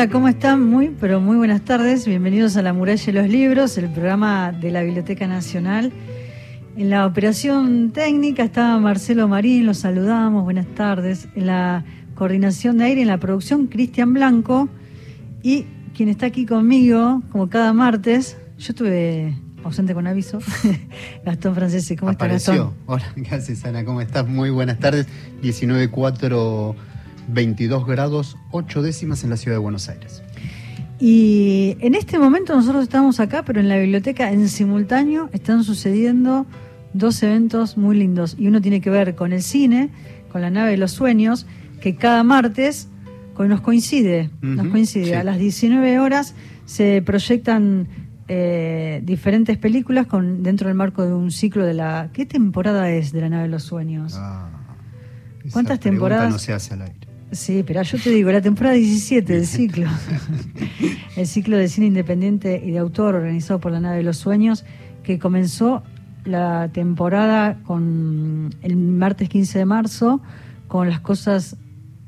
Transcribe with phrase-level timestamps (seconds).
[0.00, 0.66] Hola, ¿cómo están?
[0.66, 2.06] Muy, pero muy buenas tardes.
[2.06, 5.92] Bienvenidos a La Muralla de los Libros, el programa de la Biblioteca Nacional.
[6.74, 11.28] En la operación técnica estaba Marcelo Marín, los saludamos, buenas tardes.
[11.34, 14.70] En la coordinación de aire, en la producción, Cristian Blanco.
[15.42, 20.38] Y quien está aquí conmigo, como cada martes, yo estuve ausente con aviso,
[21.26, 21.96] Gastón Francese.
[21.96, 22.72] ¿Cómo está Gastón?
[22.86, 24.26] Hola, gracias Ana, ¿cómo estás?
[24.26, 25.06] Muy buenas tardes.
[25.42, 26.74] 19.4,
[27.28, 30.22] 22 grados, 8 décimas en la ciudad de Buenos Aires.
[30.98, 36.46] Y en este momento nosotros estamos acá, pero en la biblioteca en simultáneo están sucediendo
[36.92, 38.36] dos eventos muy lindos.
[38.38, 39.90] Y uno tiene que ver con el cine,
[40.30, 41.46] con la nave de los sueños,
[41.80, 42.90] que cada martes
[43.48, 45.16] nos coincide, nos coincide.
[45.16, 46.34] A las 19 horas
[46.66, 47.88] se proyectan
[48.28, 52.10] eh, diferentes películas con dentro del marco de un ciclo de la...
[52.12, 54.14] ¿Qué temporada es de la nave de los sueños?
[54.16, 54.48] Ah,
[55.52, 56.30] ¿Cuántas temporadas?
[56.30, 57.09] No se hace al aire.
[57.32, 59.86] Sí, pero yo te digo, la temporada 17 del ciclo,
[61.16, 64.64] el ciclo de cine independiente y de autor organizado por la nave de los sueños,
[65.04, 65.84] que comenzó
[66.24, 70.20] la temporada con el martes 15 de marzo,
[70.66, 71.56] con las cosas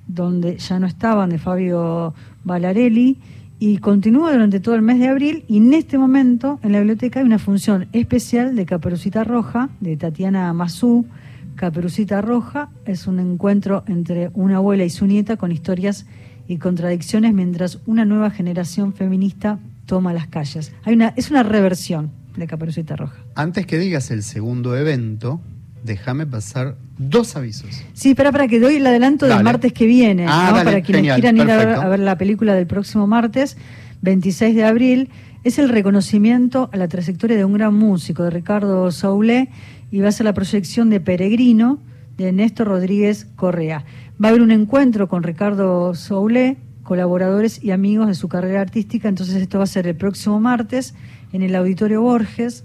[0.09, 3.19] donde ya no estaban de Fabio Valarelli,
[3.61, 7.20] y continúa durante todo el mes de abril, y en este momento en la biblioteca
[7.20, 11.07] hay una función especial de Caperucita Roja, de Tatiana Mazú,
[11.56, 16.06] Caperucita Roja es un encuentro entre una abuela y su nieta con historias
[16.48, 20.73] y contradicciones mientras una nueva generación feminista toma las calles.
[20.84, 23.17] Hay una, es una reversión de Caperucita Roja.
[23.34, 25.41] Antes que digas el segundo evento,
[25.84, 27.83] déjame pasar dos avisos.
[27.92, 31.36] Sí, espera para que doy el adelanto del martes que viene, ah, para quienes quieran
[31.36, 33.56] ir a ver, la película del próximo martes,
[34.03, 35.11] 26 de abril.
[35.45, 39.48] Es el reconocimiento a la trayectoria de un gran músico, de Ricardo Saulé,
[39.93, 41.79] y va a ser la proyección de Peregrino
[42.17, 43.85] de Néstor Rodríguez Correa.
[44.23, 49.09] Va a haber un encuentro con Ricardo Soule, colaboradores y amigos de su carrera artística,
[49.09, 50.95] entonces esto va a ser el próximo martes
[51.33, 52.64] en el Auditorio Borges,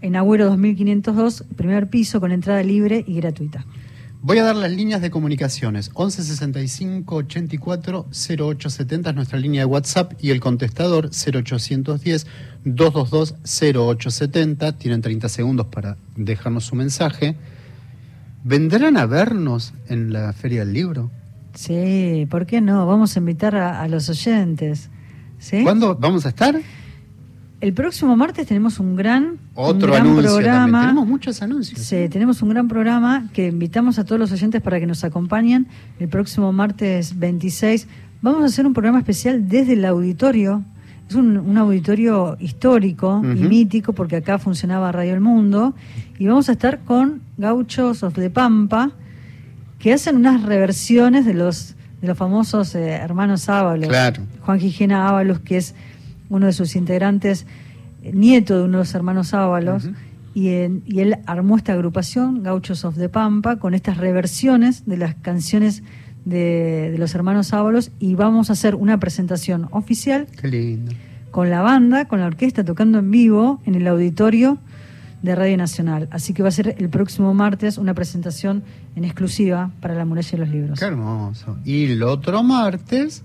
[0.00, 3.66] en Agüero 2502, primer piso, con entrada libre y gratuita.
[4.22, 5.88] Voy a dar las líneas de comunicaciones.
[5.88, 12.26] 1165 84 0870 es nuestra línea de WhatsApp y el contestador 0810
[12.64, 14.72] 222 0870.
[14.76, 17.34] Tienen 30 segundos para dejarnos su mensaje.
[18.44, 21.10] ¿Vendrán a vernos en la Feria del Libro?
[21.54, 22.86] Sí, ¿por qué no?
[22.86, 24.90] Vamos a invitar a, los oyentes.
[25.38, 25.62] ¿sí?
[25.62, 26.60] ¿Cuándo vamos a estar?
[27.60, 30.80] El próximo martes tenemos un gran, Otro programa.
[30.80, 31.80] Tenemos muchos anuncios.
[31.80, 35.66] Sí, tenemos un gran programa que invitamos a todos los oyentes para que nos acompañen
[35.98, 37.86] el próximo martes 26.
[38.22, 40.64] Vamos a hacer un programa especial desde el auditorio.
[41.06, 45.74] Es un, auditorio histórico y mítico porque acá funcionaba Radio El Mundo.
[46.18, 48.92] Y vamos a estar con Gauchos of the Pampa
[49.78, 53.88] que hacen unas reversiones de los, de los famosos eh, hermanos Ábalos.
[53.88, 54.22] Claro.
[54.40, 55.74] Juan Gijena Ábalos, que es
[56.30, 57.46] uno de sus integrantes,
[58.02, 59.90] nieto de uno de los hermanos Ábalos,
[60.32, 65.16] y, y, él armó esta agrupación, Gauchos of the Pampa, con estas reversiones de las
[65.16, 65.82] canciones
[66.24, 70.26] de, los hermanos Ábalos, y vamos a hacer una presentación oficial
[71.30, 74.58] con la banda, con la orquesta, tocando en vivo en el auditorio
[75.22, 76.08] de Radio Nacional.
[76.10, 78.62] Así que va a ser el próximo martes una presentación
[78.96, 80.78] en exclusiva para la muralla de los libros.
[80.78, 81.58] Qué hermoso.
[81.64, 83.22] Y el otro martes.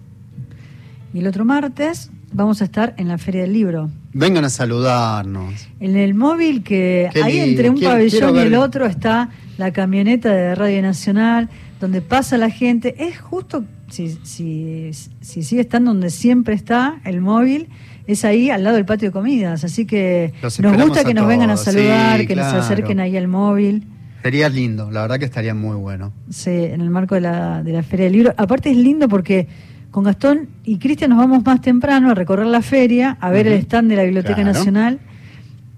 [1.14, 3.90] Y el otro martes vamos a estar en la Feria del Libro.
[4.14, 5.68] Vengan a saludarnos.
[5.80, 10.54] En el móvil que ahí entre un pabellón y el otro está la camioneta de
[10.54, 12.96] Radio Nacional, donde pasa la gente.
[12.98, 14.92] Es justo, si, si,
[15.22, 17.70] si sigue estando donde siempre está el móvil,
[18.06, 19.64] es ahí al lado del patio de comidas.
[19.64, 23.88] Así que nos gusta que nos vengan a saludar, que nos acerquen ahí al móvil.
[24.22, 26.12] Sería lindo, la verdad que estaría muy bueno.
[26.32, 28.34] Sí, en el marco de la, de la Feria del Libro.
[28.38, 29.48] Aparte es lindo porque
[29.96, 33.54] con Gastón y Cristian nos vamos más temprano a recorrer la feria, a ver el
[33.54, 35.00] stand de la Biblioteca Nacional,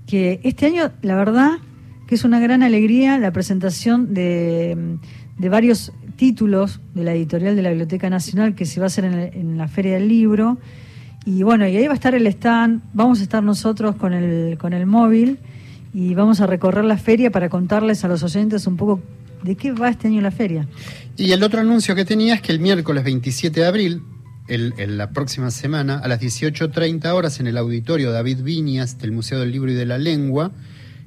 [0.07, 1.51] que este año, la verdad,
[2.07, 4.97] que es una gran alegría la presentación de,
[5.37, 9.55] varios títulos de la editorial de la Biblioteca Nacional que se va a hacer en,
[9.55, 10.57] la Feria del Libro.
[11.23, 14.57] Y bueno, y ahí va a estar el stand, vamos a estar nosotros con el,
[14.57, 15.37] con el móvil
[15.93, 18.99] y vamos a recorrer la feria para contarles a los oyentes un poco
[19.43, 20.67] de qué va este año la feria.
[21.15, 24.03] Y el otro anuncio que tenía es que el miércoles 27 de abril,
[24.47, 29.39] en la próxima semana, a las 18.30 horas, en el auditorio David Viñas del Museo
[29.39, 30.51] del Libro y de la Lengua,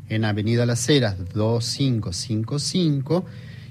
[0.09, 3.25] en Avenida Las Heras 2555,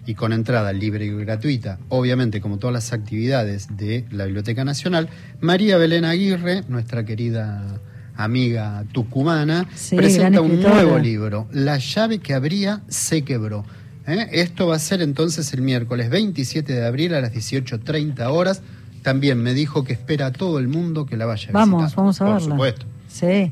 [0.05, 5.09] y con entrada libre y gratuita, obviamente como todas las actividades de la Biblioteca Nacional,
[5.39, 7.79] María Belén Aguirre, nuestra querida
[8.15, 13.65] amiga tucumana, presenta un nuevo libro, La llave que abría se quebró
[14.09, 14.27] ¿eh?
[14.31, 18.61] Esto va a ser entonces el miércoles 27 de abril a las 18.30 horas.
[19.03, 21.97] también me dijo que espera a todo el mundo que la vaya a Vamos, visitar.
[21.97, 22.49] vamos a Por verla.
[22.51, 22.85] supuesto.
[23.07, 23.51] Sí.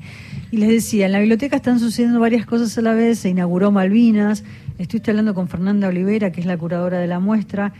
[0.51, 3.19] Y les decía, en la biblioteca están sucediendo varias cosas a la vez.
[3.19, 4.43] Se inauguró Malvinas.
[4.77, 7.73] Estuviste hablando con Fernanda Olivera, que es la curadora de la muestra.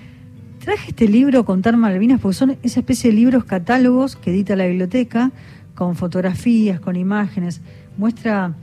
[0.60, 4.66] Traje este libro, Contar Malvinas, porque son esa especie de libros catálogos que edita la
[4.66, 5.32] biblioteca,
[5.76, 7.62] con fotografías, con imágenes.
[7.98, 8.54] Muestra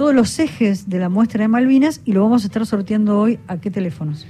[0.00, 3.38] todos los ejes de la muestra de Malvinas y lo vamos a estar sorteando hoy.
[3.48, 4.24] ¿A qué teléfonos?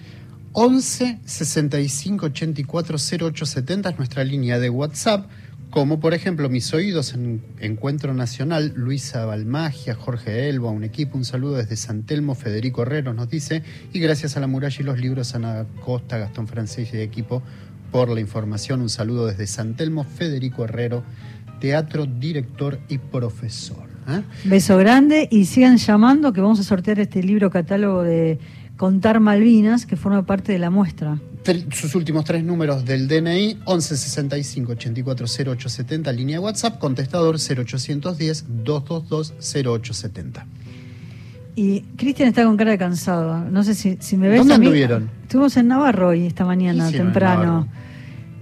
[0.50, 5.30] 11 65 84 0870 es nuestra línea de WhatsApp,
[5.70, 11.24] como por ejemplo Mis Oídos en Encuentro Nacional, Luisa Balmagia, Jorge Elba, un equipo, un
[11.24, 13.62] saludo desde San Telmo, Federico Herrero nos dice,
[13.92, 17.44] y gracias a la muralla y los libros, Ana Costa, Gastón Francés y equipo
[17.92, 21.04] por la información, un saludo desde San Telmo, Federico Herrero,
[21.60, 23.89] teatro, director y profesor.
[24.08, 24.22] ¿Eh?
[24.44, 28.38] Beso grande y sigan llamando que vamos a sortear este libro catálogo de
[28.76, 31.18] Contar Malvinas que forma parte de la muestra.
[31.72, 39.34] Sus últimos tres números del DNI, 11 65 84 0870, línea WhatsApp, contestador 0810 222
[39.40, 40.46] 0870.
[41.56, 43.44] Y Cristian está con cara de cansado.
[43.50, 44.38] No sé si, si me ves.
[44.38, 44.66] ¿Dónde a mí.
[44.66, 45.10] anduvieron?
[45.22, 47.68] Estuvimos en Navarro hoy, esta mañana, ¿Qué hicieron en temprano.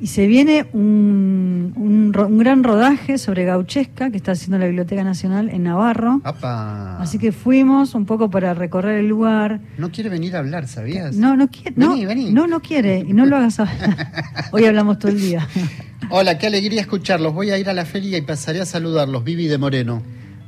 [0.00, 5.50] Y se viene un, un, gran rodaje sobre Gauchesca que está haciendo la Biblioteca Nacional
[5.50, 6.20] en Navarro.
[6.22, 6.98] ¡Apa!
[7.00, 9.60] Así que fuimos un poco para recorrer el lugar.
[9.76, 11.16] No quiere venir a hablar, ¿sabías?
[11.16, 11.72] No, no quiere.
[11.74, 12.32] No, Vení, vení.
[12.32, 13.00] no, no quiere.
[13.00, 14.12] Y no lo hagas ahora.
[14.52, 15.48] Hoy hablamos todo el día.
[16.10, 17.34] Hola, qué alegría escucharlos.
[17.34, 19.24] Voy a ir a la feria y pasaré a saludarlos.
[19.24, 20.02] Vivi de Moreno.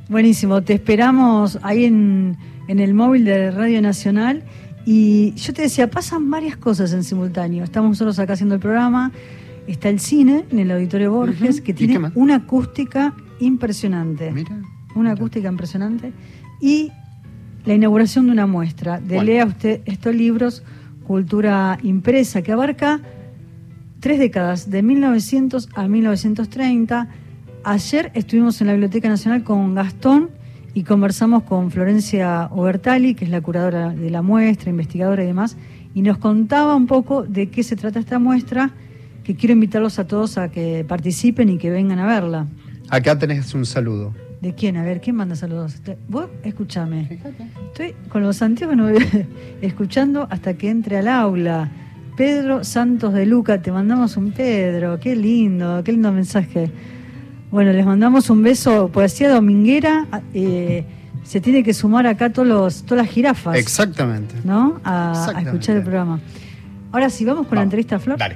[0.07, 2.37] Buenísimo, te esperamos ahí en,
[2.69, 4.43] en el móvil de Radio Nacional.
[4.85, 7.63] Y yo te decía, pasan varias cosas en simultáneo.
[7.65, 9.11] Estamos nosotros acá haciendo el programa.
[9.67, 14.31] Está el cine en el Auditorio Borges, que ¿Y tiene una acústica impresionante.
[14.31, 14.61] Mira.
[14.95, 16.13] Una acústica impresionante.
[16.59, 16.91] Y
[17.65, 19.23] la inauguración de una muestra de Bueno.
[19.23, 20.63] Lea usted estos libros,
[21.05, 23.01] Cultura Impresa, que abarca
[23.99, 27.07] tres décadas, de 1900 a 1930.
[27.63, 30.31] Ayer estuvimos en la Biblioteca Nacional con Gastón
[30.73, 35.57] y conversamos con Florencia Obertali, que es la curadora de la muestra, investigadora y demás,
[35.93, 38.71] y nos contaba un poco de qué se trata esta muestra,
[39.23, 42.47] que quiero invitarlos a todos a que participen y que vengan a verla.
[42.89, 44.13] Acá tenés un saludo.
[44.41, 44.75] ¿De quién?
[44.75, 45.75] A ver, ¿quién manda saludos?
[46.09, 47.19] Vos, escúchame.
[47.67, 49.27] Estoy con los no voy-
[49.61, 51.69] escuchando hasta que entre al aula.
[52.17, 56.71] Pedro Santos de Luca, te mandamos un Pedro, qué lindo, qué lindo mensaje.
[57.51, 60.85] Bueno, les mandamos un beso, poesía dominguera, eh,
[61.23, 64.35] se tiene que sumar acá todos los, todas las jirafas, Exactamente.
[64.43, 64.79] ¿no?
[64.83, 66.19] A, escuchar el programa.
[66.91, 68.17] Ahora sí, vamos con la entrevista a Flor.
[68.17, 68.35] Dale.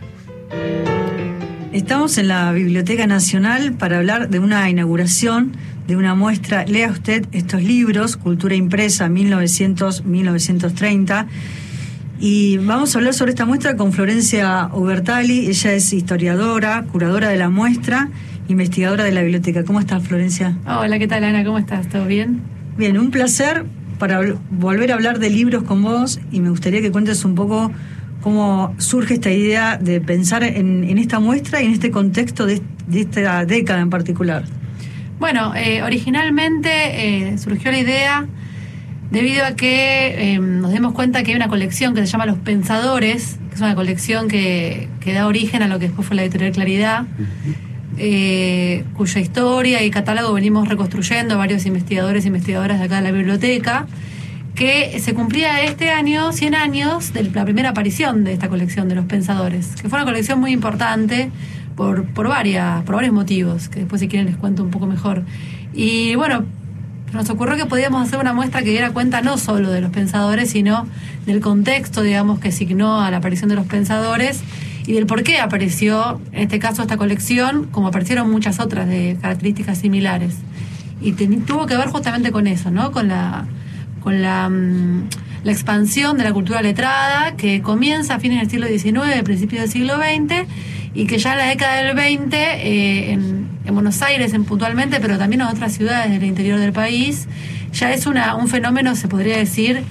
[1.71, 5.51] Estamos en la Biblioteca Nacional para hablar de una inauguración
[5.88, 6.65] de una muestra.
[6.65, 11.27] Lea usted estos libros, Cultura Impresa 1900-1930.
[12.19, 15.47] Y vamos a hablar sobre esta muestra con Florencia Ubertali.
[15.47, 18.09] Ella es historiadora, curadora de la muestra,
[18.47, 19.65] investigadora de la biblioteca.
[19.65, 20.57] ¿Cómo estás, Florencia?
[20.65, 21.44] Hola, ¿qué tal Ana?
[21.44, 21.89] ¿Cómo estás?
[21.89, 22.42] ¿Todo bien?
[22.77, 23.65] Bien, un placer
[24.00, 27.36] para vol- volver a hablar de libros con vos y me gustaría que cuentes un
[27.36, 27.71] poco
[28.25, 32.60] cómo surge esta idea de pensar en, en esta muestra y en este contexto de,
[32.88, 34.45] de esta década en particular.
[35.19, 38.25] Bueno, eh, originalmente eh, surgió la idea
[39.12, 42.39] debido a que eh, nos dimos cuenta que hay una colección que se llama Los
[42.39, 46.23] Pensadores, que es una colección que, que da origen a lo que después fue la
[46.23, 47.06] editorial Claridad,
[47.99, 53.11] eh, cuya historia y catálogo venimos reconstruyendo varios investigadores e investigadoras de acá de la
[53.11, 53.85] biblioteca,
[54.56, 58.95] que se cumplía este año 100 años de la primera aparición de esta colección de
[58.95, 61.30] Los Pensadores, que fue una colección muy importante
[61.76, 65.24] por, por, varias, por varios motivos, que después si quieren les cuento un poco mejor.
[65.74, 66.45] Y bueno,
[67.12, 70.52] nos ocurrió que podíamos hacer una muestra que diera cuenta no solo de los pensadores,
[70.52, 70.88] sino
[71.26, 74.40] del contexto, digamos, que signó a la aparición de los pensadores
[74.88, 79.18] y del por qué apareció, en este caso, esta colección, como aparecieron muchas otras de
[79.21, 80.38] características similares.
[81.02, 82.92] Y tuvo que ver justamente con eso, ¿no?
[82.92, 83.45] Con la,
[84.06, 85.09] con la, mm,
[85.44, 89.71] la expansión de la cultura letrada que comienza a fines del siglo XIX, principios del
[89.71, 90.47] siglo XX,
[90.94, 95.00] y que ya en la década del 20, eh, en, en Buenos Aires en puntualmente,
[95.00, 97.28] pero también en otras ciudades del interior del país,
[97.74, 99.83] ya es una, un fenómeno, se podría decir,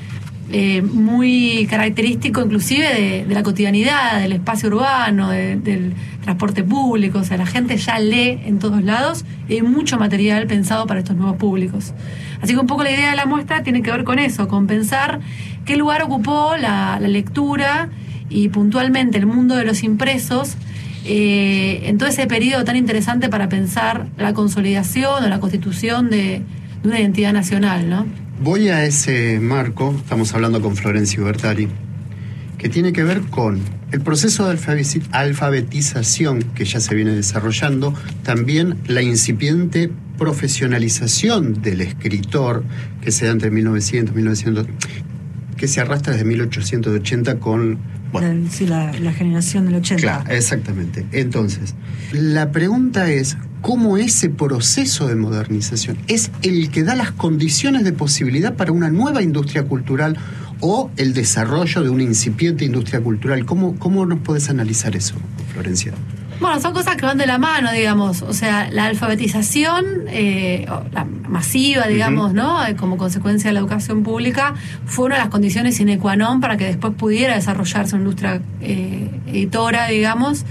[0.56, 7.18] eh, muy característico inclusive de, de la cotidianidad, del espacio urbano, de- del transporte público,
[7.18, 11.00] o sea, la gente ya lee en todos lados y hay mucho material pensado para
[11.00, 11.92] estos nuevos públicos.
[12.40, 14.66] Así que un poco la idea de la muestra tiene que ver con eso, con
[14.68, 15.18] pensar
[15.64, 17.88] qué lugar ocupó la, la lectura
[18.30, 20.56] y puntualmente el mundo de los impresos
[21.04, 26.42] eh, en todo ese periodo tan interesante para pensar la consolidación o la constitución de,
[26.82, 28.06] de una identidad nacional, ¿no?
[28.40, 31.68] Voy a ese marco, estamos hablando con Florencia Ubertari,
[32.58, 33.60] que tiene que ver con
[33.92, 34.58] el proceso de
[35.12, 39.88] alfabetización que ya se viene desarrollando, también la incipiente
[40.18, 42.64] profesionalización del escritor
[43.00, 44.66] que se da entre 1900 y 1900,
[45.56, 47.78] que se arrastra desde 1880 con...
[48.20, 50.02] Bueno, sí, la, la generación del 80.
[50.02, 51.06] Claro, exactamente.
[51.12, 51.74] Entonces,
[52.12, 57.92] la pregunta es, ¿cómo ese proceso de modernización es el que da las condiciones de
[57.92, 60.16] posibilidad para una nueva industria cultural
[60.60, 63.44] o el desarrollo de una incipiente industria cultural?
[63.44, 65.14] ¿Cómo, cómo nos puedes analizar eso,
[65.52, 65.92] Florencia?
[66.44, 68.20] Bueno, son cosas que van de la mano, digamos.
[68.20, 72.66] O sea, la alfabetización eh, la masiva, digamos, ¿no?
[72.66, 74.52] Eh, como consecuencia de la educación pública,
[74.84, 78.42] fue una de las condiciones sine qua non para que después pudiera desarrollarse una industria
[78.60, 80.44] eh, editora, digamos.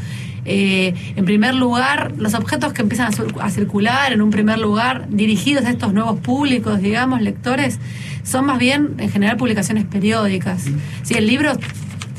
[0.45, 5.69] en primer lugar, los objetos que empiezan a, circular, en un primer lugar, dirigidos a
[5.69, 7.79] estos nuevos públicos, digamos, lectores,
[8.23, 10.65] son más bien en general publicaciones periódicas.
[11.03, 11.53] Si el libro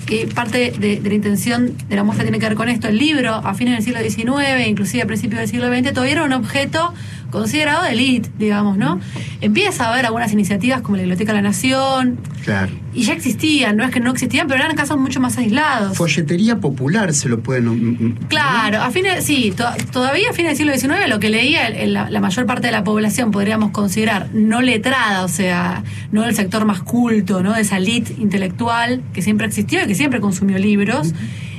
[0.06, 2.88] que parte de, la intención de la muestra tiene que ver con esto.
[2.88, 6.24] El libro, a fines del siglo XIX, inclusive a principios del siglo XX, todavía era
[6.24, 6.94] un objeto
[7.34, 9.00] considerado de élite, digamos, ¿no?
[9.40, 12.18] Empieza a haber algunas iniciativas como la Biblioteca de la Nación.
[12.44, 12.72] Claro.
[12.94, 15.96] Y ya existían, no es que no existían, pero eran casos mucho más aislados.
[15.96, 18.18] Folletería popular se lo pueden.
[18.28, 19.52] Claro, a fines, sí,
[19.92, 23.32] todavía a fines del siglo XIX lo que leía la, mayor parte de la población
[23.32, 27.52] podríamos considerar no letrada, o sea, no del sector más culto, ¿no?
[27.52, 31.14] De esa elite intelectual que siempre existió y que siempre consumió libros,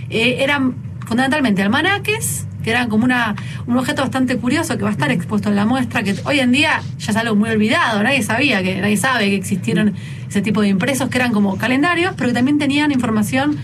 [0.10, 3.36] eh, eran fundamentalmente almanaques que eran como una,
[3.67, 6.51] un objeto bastante curioso que va a estar expuesto en la muestra, que hoy en
[6.51, 9.93] día ya es algo muy olvidado, nadie sabía, que nadie sabe que existieron
[10.27, 13.55] ese tipo de impresos que eran como calendarios, pero que también tenían información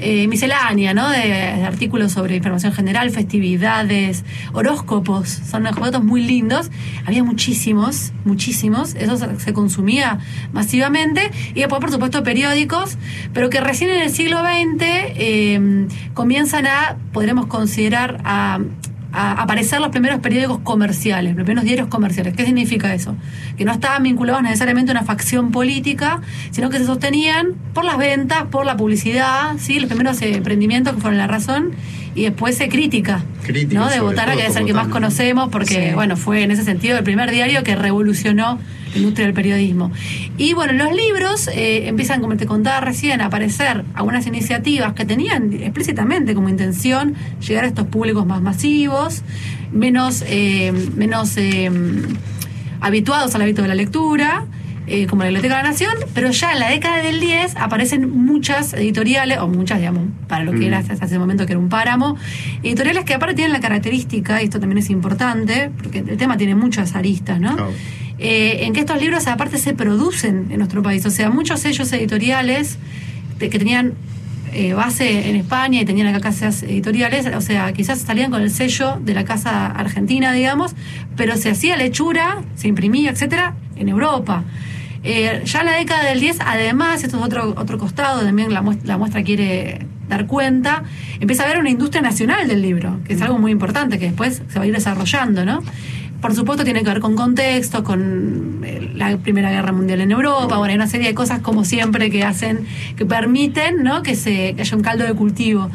[0.00, 1.08] eh, miscelánea, ¿no?
[1.08, 1.32] De,
[1.64, 6.70] artículos sobre información general, festividades, horóscopos, son objetos muy lindos.
[7.06, 10.18] Había muchísimos, muchísimos, eso se, consumía
[10.52, 11.30] masivamente.
[11.54, 12.96] Y después, por supuesto, periódicos,
[13.32, 18.60] pero que recién en el siglo XX eh, comienzan a, podremos considerar, a
[19.12, 22.34] a aparecer los primeros periódicos comerciales, los primeros diarios comerciales.
[22.34, 23.16] ¿Qué significa eso?
[23.56, 27.98] Que no estaban vinculados necesariamente a una facción política, sino que se sostenían por las
[27.98, 29.80] ventas, por la publicidad, ¿sí?
[29.80, 31.72] los primeros emprendimientos que fueron la razón
[32.14, 33.24] y después se crítica,
[33.70, 33.88] ¿no?
[33.88, 37.04] de Botana, que es el que más conocemos, porque bueno, fue en ese sentido el
[37.04, 38.58] primer diario que revolucionó
[38.94, 39.90] industria del periodismo.
[40.36, 45.04] Y bueno, los libros eh, empiezan, como te contaba recién, a aparecer algunas iniciativas que
[45.04, 47.14] tenían explícitamente como intención
[47.46, 49.22] llegar a estos públicos más masivos,
[49.72, 51.70] menos, eh, menos eh,
[52.80, 54.46] habituados al hábito de la lectura.
[54.92, 58.10] Eh, como la Biblioteca de la Nación, pero ya en la década del 10 aparecen
[58.10, 61.68] muchas editoriales, o muchas, digamos, para lo que era hasta ese momento que era un
[61.68, 62.16] páramo,
[62.64, 66.56] editoriales que aparte tienen la característica, y esto también es importante, porque el tema tiene
[66.56, 67.56] muchas aristas, ¿no?
[68.18, 71.92] Eh, en que estos libros aparte se producen en nuestro país, o sea, muchos sellos
[71.92, 72.76] editoriales
[73.38, 73.94] que tenían
[74.52, 78.50] eh, base en España y tenían acá casas editoriales, o sea, quizás salían con el
[78.50, 80.74] sello de la casa argentina, digamos,
[81.16, 84.42] pero se hacía lechura, se imprimía, etcétera, en Europa.
[85.02, 88.86] Eh, ya la década del 10, además, esto es otro, otro costado, también la muestra,
[88.86, 90.82] la muestra quiere dar cuenta,
[91.20, 94.42] empieza a haber una industria nacional del libro, que es algo muy importante, que después
[94.48, 95.62] se va a ir desarrollando, ¿no?
[96.20, 100.58] Por supuesto tiene que ver con contexto, con eh, la Primera Guerra Mundial en Europa,
[100.58, 102.66] bueno, hay una serie de cosas como siempre que hacen,
[102.96, 104.02] que permiten, ¿no?
[104.02, 105.70] Que, se, que haya un caldo de cultivo.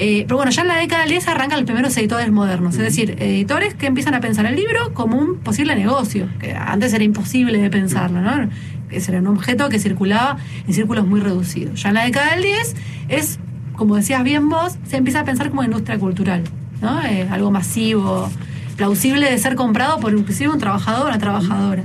[0.00, 2.82] Eh, pero bueno, ya en la década del 10 arrancan los primeros editores modernos, es
[2.82, 7.02] decir, editores que empiezan a pensar el libro como un posible negocio, que antes era
[7.02, 8.48] imposible de pensarlo, ¿no?
[8.90, 10.38] Ese era un objeto que circulaba
[10.68, 11.82] en círculos muy reducidos.
[11.82, 12.76] Ya en la década del 10
[13.08, 13.40] es,
[13.74, 16.44] como decías bien vos, se empieza a pensar como industria cultural,
[16.80, 17.02] ¿no?
[17.02, 18.30] Eh, algo masivo,
[18.76, 21.82] plausible de ser comprado por inclusive un trabajador o una trabajadora.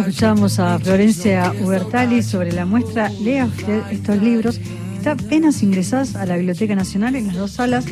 [0.00, 4.58] Ahí escuchábamos a Florencia Hubertali sobre la muestra Lea usted estos libros.
[4.96, 7.84] Está apenas ingresadas a la Biblioteca Nacional en las dos salas.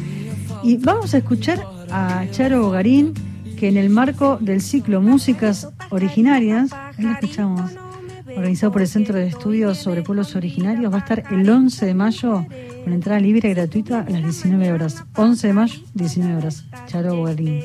[0.62, 3.12] Y vamos a escuchar a Charo Bogarín,
[3.58, 7.72] que en el marco del ciclo Músicas Originarias, escuchamos,
[8.26, 11.94] organizado por el Centro de Estudios sobre Pueblos Originarios, va a estar el 11 de
[11.94, 12.46] mayo
[12.84, 15.04] con entrada libre y gratuita a las 19 horas.
[15.14, 16.64] 11 de mayo, 19 horas.
[16.86, 17.64] Charo Bogarín.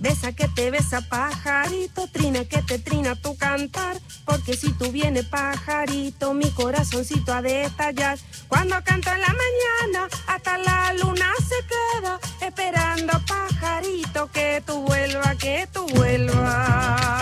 [0.00, 5.26] Besa que te besa pajarito, trina que te trina tu cantar, porque si tú vienes
[5.26, 8.18] pajarito, mi corazoncito ha de estallar.
[8.48, 15.36] Cuando canto en la mañana, hasta la luna se queda, esperando pajarito que tú vuelvas,
[15.36, 17.20] que tú vuelvas.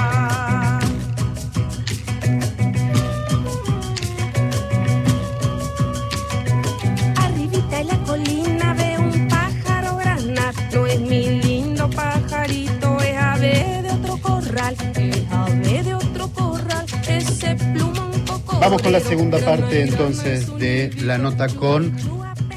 [14.49, 18.59] Corral, es ave de otro corral, ese plumón coco.
[18.61, 21.95] Vamos con la segunda parte entonces de la nota con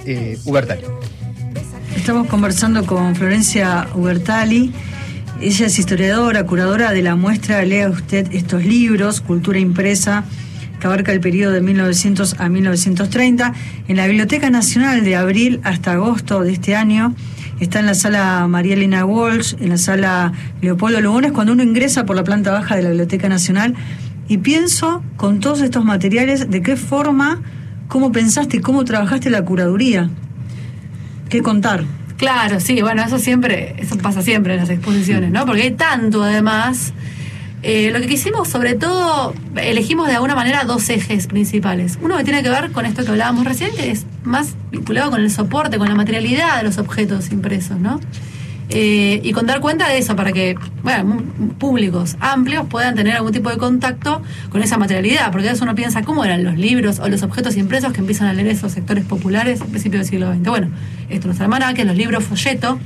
[0.05, 0.83] eh, Ubertali.
[1.95, 4.71] Estamos conversando con Florencia Ubertali.
[5.41, 10.23] Ella es historiadora, curadora de la muestra Lea usted estos libros, Cultura Impresa,
[10.79, 13.53] que abarca el periodo de 1900 a 1930.
[13.87, 17.15] En la Biblioteca Nacional de abril hasta agosto de este año
[17.65, 22.05] está en la sala María Elena Walsh, en la sala Leopoldo Lugones, cuando uno ingresa
[22.05, 23.75] por la planta baja de la Biblioteca Nacional.
[24.27, 27.41] Y pienso, con todos estos materiales, de qué forma,
[27.87, 30.09] cómo pensaste y cómo trabajaste la curaduría.
[31.29, 31.83] ¿Qué contar?
[32.17, 35.45] Claro, sí, bueno, eso siempre, eso pasa siempre en las exposiciones, ¿no?
[35.45, 36.93] Porque hay tanto además.
[37.63, 41.99] Eh, lo que quisimos, sobre todo, elegimos de alguna manera dos ejes principales.
[42.01, 45.21] Uno que tiene que ver con esto que hablábamos recién, que es más vinculado con
[45.21, 47.99] el soporte, con la materialidad de los objetos impresos, ¿no?
[48.73, 51.21] Eh, y con dar cuenta de eso para que bueno,
[51.59, 55.75] públicos amplios puedan tener algún tipo de contacto con esa materialidad, porque a veces uno
[55.75, 59.03] piensa cómo eran los libros o los objetos impresos que empiezan a leer esos sectores
[59.03, 60.47] populares a principios del siglo XX.
[60.47, 60.69] Bueno,
[61.09, 62.79] esto nos que los libros folleto,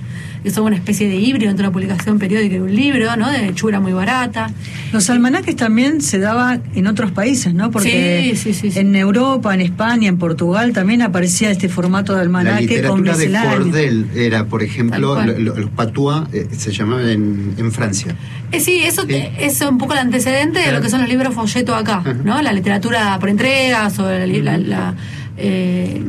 [0.45, 3.31] que son una especie de híbrido entre una publicación periódica y un libro, ¿no?
[3.31, 4.51] De hechura muy barata.
[4.93, 7.71] Los almanaques también se daban en otros países, ¿no?
[7.71, 8.37] Porque
[8.75, 13.31] en Europa, en España, en Portugal también aparecía este formato de almanaque la literatura de
[13.31, 17.09] Cordel era, por ejemplo, los patua eh, se llamaban
[17.57, 18.15] en, Francia.
[18.51, 21.73] Eh, sí, eso es un poco el antecedente de lo que son los libros folleto
[21.73, 22.39] acá, ¿no?
[22.43, 24.93] La literatura por entregas o la,
[25.37, 26.03] eh,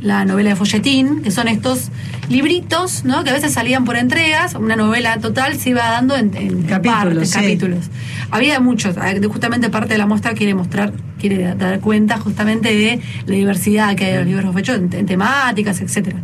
[0.00, 1.90] la novela de folletín, que son estos
[2.28, 3.24] libritos, ¿no?
[3.24, 7.90] Que a veces salían por entregas, una novela total se iba dando en, capítulos, capítulos.
[8.30, 8.96] Había muchos,
[9.28, 14.04] justamente parte de la muestra quiere mostrar, quiere dar cuenta justamente de la diversidad que
[14.04, 16.18] hay en los libros folletos, en, temáticas, etcétera.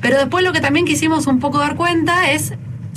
[0.00, 2.54] Pero después lo que también quisimos un poco dar cuenta es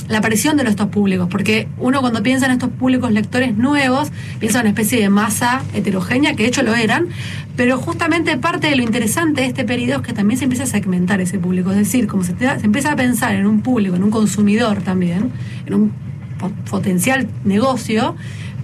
[0.08, 4.60] la aparición de estos públicos, porque uno cuando piensa en estos públicos lectores nuevos, piensa
[4.60, 7.08] en una especie de masa heterogénea, que de hecho lo eran,
[7.56, 10.68] pero justamente parte de lo interesante de este periodo es que también se empieza a
[10.68, 14.04] segmentar ese público, es decir, como se, se empieza a pensar en un público, en
[14.04, 15.32] un consumidor también,
[15.66, 15.92] en un
[16.70, 18.16] potencial negocio,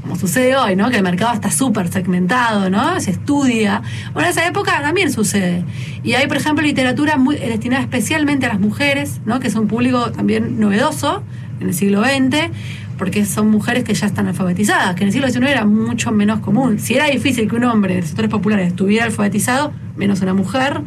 [0.03, 0.89] como sucede hoy, ¿no?
[0.89, 2.99] Que el mercado está súper segmentado, ¿no?
[2.99, 3.81] Se estudia.
[4.11, 5.63] Bueno, en esa época también sucede.
[6.03, 9.39] Y hay, por ejemplo, literatura muy destinada especialmente a las mujeres, ¿no?
[9.39, 11.23] Que es un público también novedoso
[11.63, 12.51] en el siglo XX,
[12.97, 16.39] porque son mujeres que ya están alfabetizadas, que en el siglo XIX era mucho menos
[16.39, 16.79] común.
[16.79, 20.81] Si era difícil que un hombre de sectores populares estuviera alfabetizado, menos una mujer.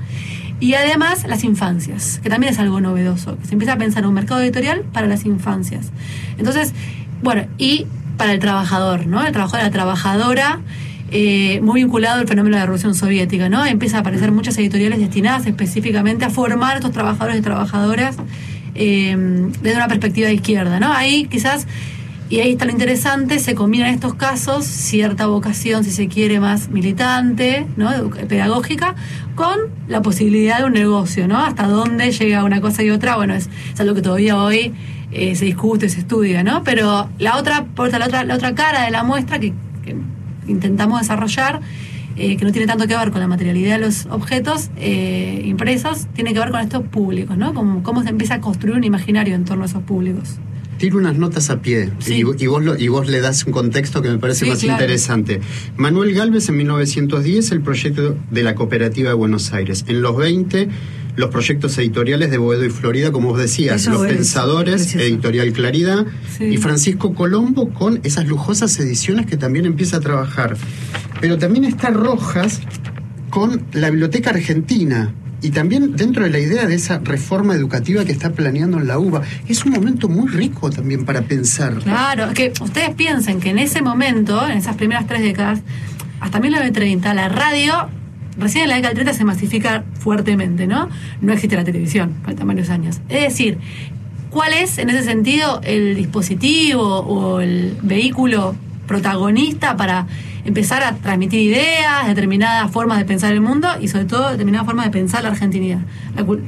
[0.59, 4.09] Y además las infancias, que también es algo novedoso, que se empieza a pensar en
[4.09, 5.91] un mercado editorial para las infancias.
[6.39, 6.73] Entonces,
[7.23, 7.87] bueno, y
[8.17, 9.25] para el trabajador, ¿no?
[9.27, 10.61] El trabajador, la trabajadora,
[11.11, 13.65] eh, muy vinculado al fenómeno de la Revolución Soviética, ¿no?
[13.67, 18.17] Empieza a aparecer muchas editoriales destinadas específicamente a formar a estos trabajadores y trabajadoras
[18.77, 19.17] eh,
[19.63, 20.93] desde una perspectiva de izquierda, ¿no?
[20.93, 21.67] Ahí quizás,
[22.29, 26.69] y ahí está lo interesante, se combinan estos casos cierta vocación, si se quiere, más
[26.69, 27.91] militante, ¿no?
[28.29, 28.95] Pedagógica,
[29.35, 29.59] con
[29.89, 31.39] la posibilidad de un negocio, ¿no?
[31.39, 34.75] Hasta dónde llega una cosa y otra, bueno, es, es algo que todavía hoy
[35.13, 36.65] eh, se discute, se estudia, ¿no?
[36.65, 39.53] Pero la otra, la otra, la otra cara de la muestra que,
[40.47, 41.61] intentamos desarrollar,
[42.17, 46.07] eh, que no tiene tanto que ver con la materialidad de los objetos eh, impresos,
[46.15, 47.55] tiene que ver con estos públicos, ¿no?
[47.55, 50.37] Como, cómo se empieza a construir un imaginario en torno a esos públicos.
[50.79, 52.37] Tiro unas notas a pie y, vos
[52.79, 55.41] y vos le das un contexto que me parece más interesante.
[55.77, 59.87] Manuel Galvez en 1910, el proyecto de la Cooperativa de Buenos Aires.
[59.89, 60.69] En los 20
[61.17, 66.07] los proyectos editoriales de Boedo y Florida, como vos decías, Los Pensadores, Editorial Claridad,
[66.39, 70.57] y Francisco Colombo con esas lujosas ediciones que también empieza a trabajar.
[71.21, 72.61] Pero también está Rojas
[73.31, 78.13] con la Biblioteca Argentina, y también dentro de la idea de esa reforma educativa que
[78.13, 79.23] está planeando en la UBA.
[79.49, 81.75] Es un momento muy rico también para pensar.
[81.75, 85.61] Claro, que ustedes piensen que en ese momento, en esas primeras tres décadas,
[86.21, 87.89] hasta 1930, la radio
[88.39, 90.89] recién en la década del 30 se masifica fuertemente, ¿no?
[91.21, 93.01] No existe la televisión, faltan varios años.
[93.09, 93.59] Es decir,
[94.31, 98.55] ¿cuál es en ese sentido el dispositivo o el vehículo
[98.87, 100.07] protagonista para
[100.47, 104.87] empezar a transmitir ideas, determinadas formas de pensar el mundo y sobre todo determinadas formas
[104.87, 105.81] de pensar la argentinidad,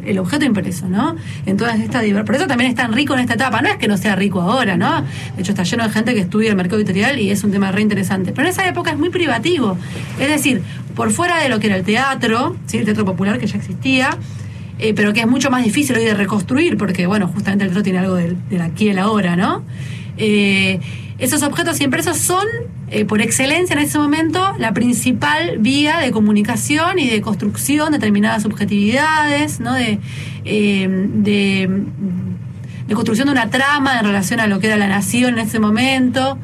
[0.06, 1.16] el objeto impreso, ¿no?
[1.46, 3.88] En todas estas Por eso también es tan rico en esta etapa, no es que
[3.88, 5.02] no sea rico ahora, ¿no?
[5.02, 7.72] De hecho está lleno de gente que estudia el mercado editorial y es un tema
[7.72, 9.76] re interesante, pero en esa época es muy privativo,
[10.20, 10.62] es decir,
[10.94, 12.78] por fuera de lo que era el teatro, ¿sí?
[12.78, 14.16] el teatro popular que ya existía,
[14.78, 17.82] eh, pero que es mucho más difícil hoy de reconstruir, porque, bueno, justamente el teatro
[17.82, 19.64] tiene algo del, aquí y el ahora, ¿no?
[20.16, 20.78] Eh,
[21.18, 22.46] esos objetos impresos son,
[22.90, 27.98] eh, por excelencia en ese momento, la principal vía de comunicación y de construcción de
[27.98, 29.74] determinadas subjetividades, ¿no?
[29.74, 29.98] de,
[30.44, 30.88] eh,
[32.86, 35.58] de construcción de una trama en relación a lo que era la nación en ese
[35.58, 36.38] momento.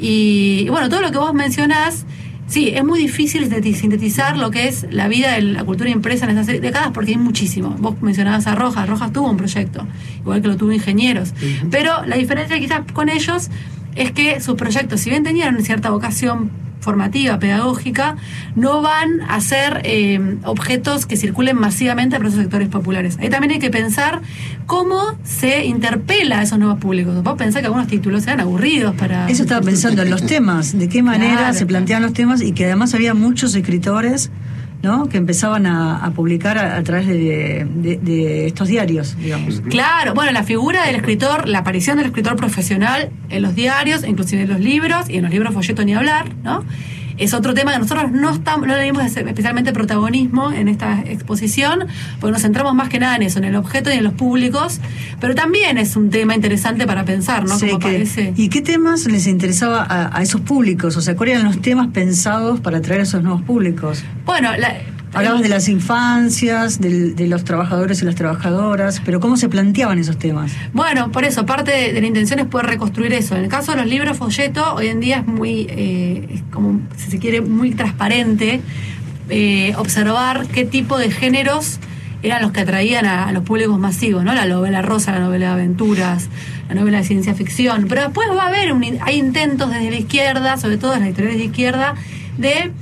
[0.00, 2.06] Y, y bueno, todo lo que vos mencionás,
[2.46, 6.24] sí, es muy difícil sinteti- sintetizar lo que es la vida de la cultura impresa
[6.24, 7.70] en estas décadas porque hay muchísimo.
[7.78, 9.86] Vos mencionabas a Rojas, Rojas tuvo un proyecto,
[10.20, 11.34] igual que lo tuvo Ingenieros.
[11.70, 13.50] Pero la diferencia quizás con ellos
[13.94, 16.50] es que sus proyectos, si bien tenían cierta vocación
[16.80, 18.16] formativa, pedagógica,
[18.56, 23.18] no van a ser eh, objetos que circulen masivamente por esos sectores populares.
[23.20, 24.20] Ahí también hay que pensar
[24.66, 27.22] cómo se interpela a esos nuevos públicos.
[27.22, 29.28] Vos pensás que algunos títulos sean aburridos para...
[29.28, 31.54] Eso estaba pensando en los temas, de qué manera Claro.
[31.54, 34.30] se planteaban los temas y que además había muchos escritores
[34.82, 35.08] ¿no?
[35.08, 39.60] que empezaban a, a publicar a, a través de, de- de estos diarios, digamos.
[39.68, 44.42] Claro, bueno, la figura del escritor, la aparición del escritor profesional en los diarios, inclusive
[44.42, 46.64] en los libros, y en los libros folleto ni hablar, ¿no?
[47.22, 51.86] Es otro tema que nosotros no estamos, no le dimos especialmente protagonismo en esta exposición,
[52.20, 54.80] porque nos centramos más que nada en eso, en el objeto y en los públicos,
[55.20, 57.56] pero también es un tema interesante para pensar, ¿no?
[57.58, 58.32] Sí, Como que- parece.
[58.36, 60.96] ¿Y qué temas les interesaba a, a esos públicos?
[60.96, 64.02] O sea, ¿cuáles eran los temas pensados para atraer a esos nuevos públicos?
[64.26, 64.74] Bueno, la,
[65.14, 69.98] Hablabas de las infancias, del- de los trabajadores y las trabajadoras, pero ¿cómo se planteaban
[69.98, 70.52] esos temas?
[70.72, 73.36] Bueno, por eso, parte de, de la intención es poder reconstruir eso.
[73.36, 76.80] En el caso de los libros folleto, hoy en día es muy, eh, es como,
[76.96, 78.60] si se quiere, muy transparente
[79.28, 81.78] eh, observar qué tipo de géneros
[82.22, 84.32] eran los que atraían a, los públicos masivos, ¿no?
[84.32, 86.28] La novela rosa, la novela de aventuras,
[86.68, 87.86] la novela de ciencia ficción.
[87.88, 91.08] Pero después va a haber, un hay intentos desde la izquierda, sobre todo en las
[91.08, 91.94] editoriales de izquierda,
[92.38, 92.72] de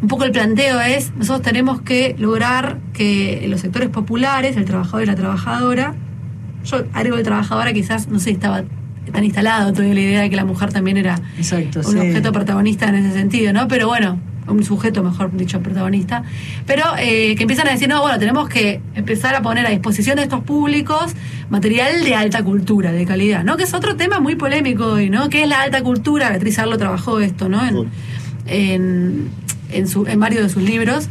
[0.00, 5.02] un poco el planteo es, nosotros tenemos que lograr que los sectores populares, el trabajador
[5.02, 5.94] y la trabajadora,
[6.64, 8.64] yo agrego de trabajadora quizás, no sé, estaba
[9.12, 11.98] tan instalado todavía la idea de que la mujer también era Exacto, un sí.
[11.98, 13.66] objeto protagonista en ese sentido, ¿no?
[13.66, 16.22] Pero bueno, un sujeto, mejor dicho, protagonista.
[16.66, 20.16] Pero eh, que empiezan a decir, no, bueno, tenemos que empezar a poner a disposición
[20.16, 21.12] de estos públicos
[21.50, 23.56] material de alta cultura, de calidad, ¿no?
[23.56, 25.28] Que es otro tema muy polémico hoy, ¿no?
[25.28, 26.30] ¿Qué es la alta cultura?
[26.30, 27.66] Beatriz Arlo trabajó esto, ¿no?
[27.66, 27.88] En,
[28.46, 29.30] en,
[29.70, 31.08] en, su, en varios de sus libros.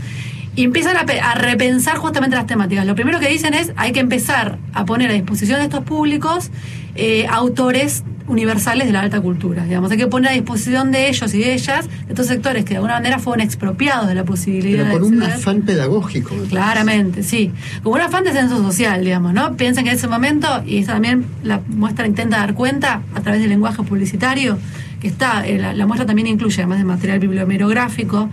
[0.55, 2.85] Y empiezan a, a repensar justamente las temáticas.
[2.85, 6.49] Lo primero que dicen es hay que empezar a poner a disposición de estos públicos
[6.95, 9.63] eh, autores universales de la alta cultura.
[9.63, 12.71] Digamos, hay que poner a disposición de ellos y de ellas, de estos sectores que
[12.71, 16.35] de alguna manera fueron expropiados de la posibilidad Pero de con un afán pedagógico.
[16.49, 17.51] Claramente, sí.
[17.83, 19.55] Como un afán de censo social, digamos, ¿no?
[19.55, 23.41] Piensan que en ese momento, y eso también la muestra intenta dar cuenta a través
[23.41, 24.57] del lenguaje publicitario,
[25.01, 28.29] que está, eh, la, muestra también incluye, además de material bibliomerográfico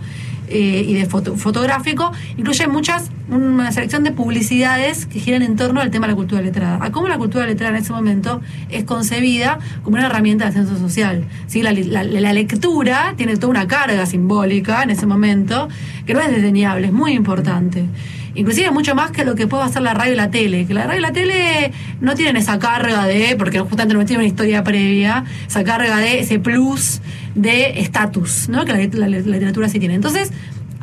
[0.47, 5.81] eh, y de foto, fotográfico, incluye muchas, una selección de publicidades que giran en torno
[5.81, 6.77] al tema de la cultura letrada.
[6.83, 10.77] A cómo la cultura letrada en ese momento es concebida como una herramienta de ascenso
[10.77, 11.25] social.
[11.47, 11.61] ¿sí?
[11.63, 15.67] La- la lectura tiene toda una carga simbólica en ese momento,
[16.05, 17.85] que no es desdeñable, es muy importante.
[18.35, 20.85] Inclusive mucho más que lo que puede hacer la radio y la tele, que la
[20.85, 21.71] radio y la tele
[22.01, 26.19] no tienen esa carga de, porque justamente no tienen una historia previa, esa carga de
[26.19, 27.01] ese plus
[27.33, 28.65] de estatus, ¿no?
[28.65, 29.95] que la, literatura sí tiene.
[29.95, 30.31] Entonces,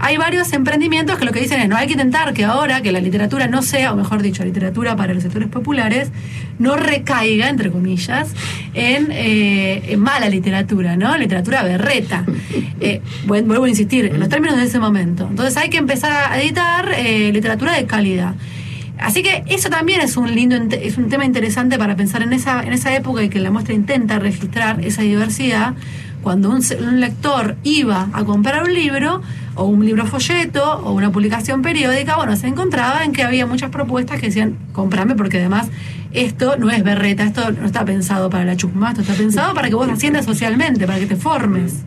[0.03, 2.91] hay varios emprendimientos que lo que dicen es, no hay que intentar que ahora que
[2.93, 6.11] la literatura no sea, o mejor dicho, literatura para los sectores populares,
[6.59, 8.35] no recaiga, entre comillas,
[8.75, 11.17] en, eh, en mala literatura, ¿no?
[11.17, 12.25] Literatura berreta.
[12.85, 15.25] Eh, vu- vuelvo a insistir, en los términos de ese momento.
[15.31, 18.35] Entonces hay que empezar a editar eh, literatura de calidad.
[18.99, 22.61] Así que eso también es un lindo es un tema interesante para pensar en esa
[22.65, 25.75] en esa época y que la muestra intenta registrar esa diversidad
[26.22, 29.22] cuando un, lector iba a comprar un libro
[29.54, 33.70] o un libro folleto o una publicación periódica, bueno, se encontraba en que había muchas
[33.70, 35.68] propuestas que decían, comprame porque además
[36.12, 39.68] esto no es berreta, esto no está pensado para la chusma, esto está pensado para
[39.68, 41.82] que vos asciendas socialmente, para que te formes.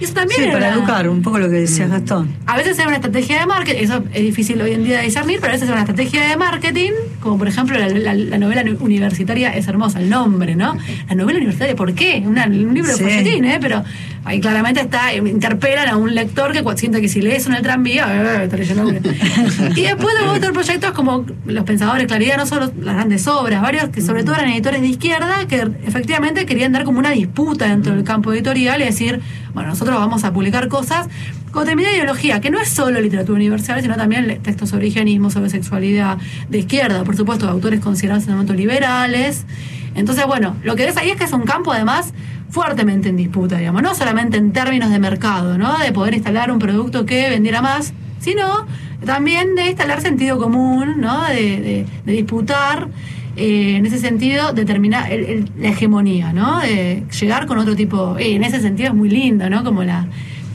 [0.00, 2.28] Eso también Sí, para una- educar, un poco lo que decías Gastón.
[2.46, 5.38] a veces es una estrategia de marketing, eso es difícil hoy en día de discernir,
[5.40, 8.62] pero a veces es una estrategia de marketing, como por ejemplo la, la- la novela
[8.80, 10.76] universitaria es hermosa, el nombre, ¿no?
[11.08, 12.22] La novela universitaria, ¿por qué?
[12.26, 13.04] Una- un libro Sí.
[13.04, 13.58] de folletín, ¿eh?
[13.60, 13.82] Pero
[14.26, 17.62] ahí claramente está, eh, interpelan a un lector que siente que si lees en el
[17.62, 18.90] tranvía, está leyendo
[19.76, 23.88] Y después luego otros proyectos como Los Pensadores, Claridad, no solo las grandes obras, varios
[23.90, 27.94] que sobre todo eran editores de izquierda que efectivamente querían dar como una disputa dentro
[27.94, 29.20] del campo editorial y decir,
[29.54, 31.08] bueno, nosotros vamos a publicar cosas
[31.52, 35.50] con determinada ideología, que no es solo literatura universal, sino también textos sobre higienismo, sobre
[35.50, 39.46] sexualidad de izquierda, por supuesto, autores considerados en el momento liberales.
[39.94, 42.12] Entonces, bueno, lo que ves ahí es que es un campo además
[42.50, 45.78] fuertemente en disputa, digamos, no solamente en términos de mercado, ¿no?
[45.78, 48.66] De poder instalar un producto que vendiera más, sino
[49.04, 51.24] también de instalar sentido común, ¿no?
[51.24, 52.88] De, de- de disputar,
[53.36, 56.60] eh, en ese sentido, determinar el- la hegemonía, ¿no?
[56.60, 59.62] De llegar con otro tipo, eh, en ese sentido es muy lindo, ¿no?
[59.64, 60.06] Como la,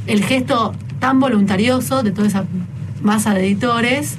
[0.08, 2.46] el gesto tan voluntarioso de toda esa
[3.04, 4.18] masa de editores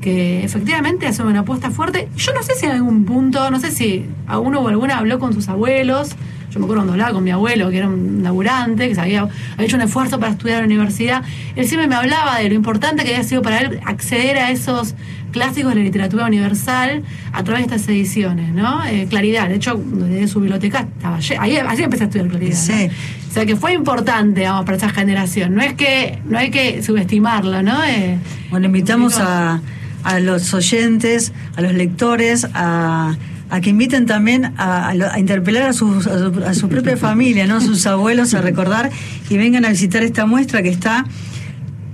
[0.00, 2.08] que efectivamente hacen una apuesta fuerte.
[2.16, 5.18] Yo no sé si en algún punto, no sé si a uno o alguna habló
[5.18, 6.10] con sus abuelos.
[6.50, 9.28] Yo me acuerdo cuando hablaba con mi abuelo, que era un laburante, que se había,
[9.58, 11.22] hecho un esfuerzo para estudiar en la universidad.
[11.56, 14.94] Él siempre me hablaba de lo importante que había sido para él acceder a esos
[15.30, 18.82] clásicos de la literatura universal a través de estas ediciones, ¿no?
[18.86, 22.56] Eh, Claridad, de hecho, desde su biblioteca estaba ahí, así empecé a estudiar Claridad.
[22.56, 22.78] ¿no?
[22.78, 22.90] Sí.
[23.28, 25.54] O sea que fue importante, vamos, para esa generación.
[25.54, 27.84] No es que, no hay que subestimarlo, ¿no?
[27.84, 28.18] Eh,
[28.50, 29.60] Bueno, invitamos a,
[30.02, 33.16] a los oyentes, a los lectores, a,
[33.50, 36.96] a que inviten también a, a a interpelar a, sus- a su, a su propia
[36.96, 37.60] familia, ¿no?
[37.60, 38.90] sus abuelos, a recordar
[39.30, 41.04] y vengan a visitar esta muestra que está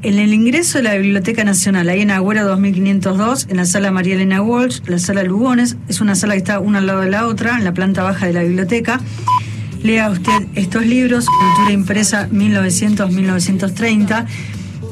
[0.02, 4.16] en el ingreso de la Biblioteca Nacional, ahí en Agüero 2502, en la sala María
[4.16, 5.76] Elena Walsh, la sala Lugones.
[5.88, 8.26] Es una sala que está una al lado de la otra, en la planta baja
[8.26, 9.00] de la biblioteca.
[9.82, 14.26] Lea usted estos libros, Cultura Impresa 1900-1930.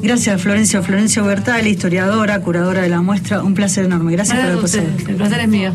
[0.01, 0.81] Gracias, Florencia.
[0.81, 3.43] Florencia Bertali, historiadora, curadora de la muestra.
[3.43, 4.11] Un placer enorme.
[4.13, 4.83] Gracias por gracias a pasado.
[4.93, 5.09] ustedes.
[5.09, 5.73] El placer es mío.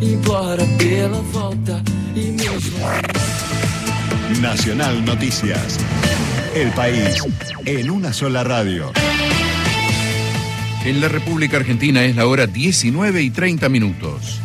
[0.00, 1.82] Embora pela volta
[2.16, 2.78] e mesmo
[4.40, 5.78] Nacional Noticias.
[6.54, 7.22] El país
[7.66, 8.92] en una sola radio.
[10.84, 14.40] En la República Argentina es la hora 19 y 30 minutos.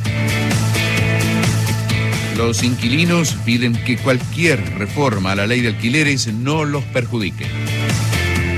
[2.36, 7.46] Los inquilinos piden que cualquier reforma a la ley de alquileres no los perjudique.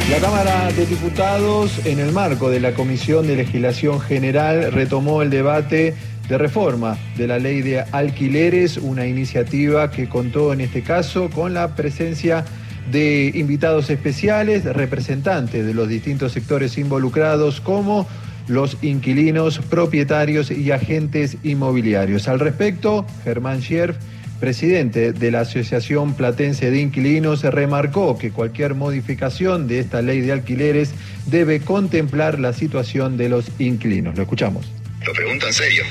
[0.10, 5.30] La Cámara de Diputados, en el marco de la Comisión de Legislación General, retomó el
[5.30, 5.96] debate
[6.30, 11.54] de reforma de la ley de alquileres, una iniciativa que contó en este caso con
[11.54, 12.44] la presencia
[12.92, 18.08] de invitados especiales, representantes de los distintos sectores involucrados, como
[18.48, 22.28] los inquilinos, propietarios y agentes inmobiliarios.
[22.28, 23.98] Al respecto, Germán Scherf,
[24.40, 30.32] presidente de la Asociación Platense de Inquilinos, remarcó que cualquier modificación de esta ley de
[30.32, 30.92] alquileres
[31.26, 34.16] debe contemplar la situación de los inquilinos.
[34.16, 34.72] Lo escuchamos.
[35.06, 35.84] Lo pregunto en serio.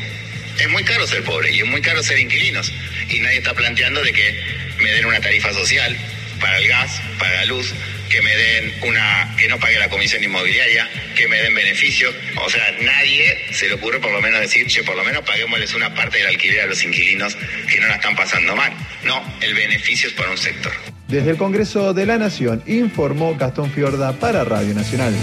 [0.58, 2.72] Es muy caro ser pobre y es muy caro ser inquilinos.
[3.08, 4.40] Y nadie está planteando de que
[4.80, 5.96] me den una tarifa social
[6.40, 7.72] para el gas, para la luz,
[8.08, 12.14] que me den una, que no pague la comisión inmobiliaria, que me den beneficios.
[12.44, 15.74] O sea, nadie se le ocurre por lo menos decir, che, por lo menos paguémosles
[15.74, 17.36] una parte del alquiler a los inquilinos
[17.68, 18.72] que no la están pasando mal.
[19.04, 20.72] No, el beneficio es para un sector.
[21.08, 25.14] Desde el Congreso de la Nación informó Gastón Fiorda para Radio Nacional.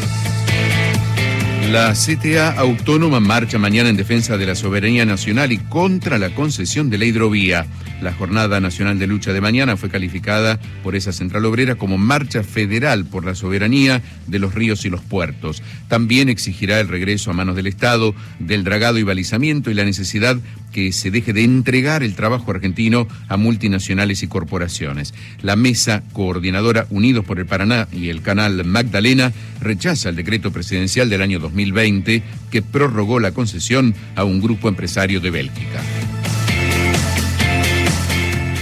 [1.71, 6.89] La CTA Autónoma marcha mañana en defensa de la soberanía nacional y contra la concesión
[6.89, 7.65] de la hidrovía.
[8.01, 12.43] La Jornada Nacional de Lucha de mañana fue calificada por esa central obrera como marcha
[12.43, 15.63] federal por la soberanía de los ríos y los puertos.
[15.87, 20.37] También exigirá el regreso a manos del Estado del dragado y balizamiento y la necesidad
[20.73, 25.13] que se deje de entregar el trabajo argentino a multinacionales y corporaciones.
[25.41, 31.09] La mesa coordinadora Unidos por el Paraná y el canal Magdalena rechaza el decreto presidencial
[31.09, 35.81] del año 2020 que prorrogó la concesión a un grupo empresario de Bélgica.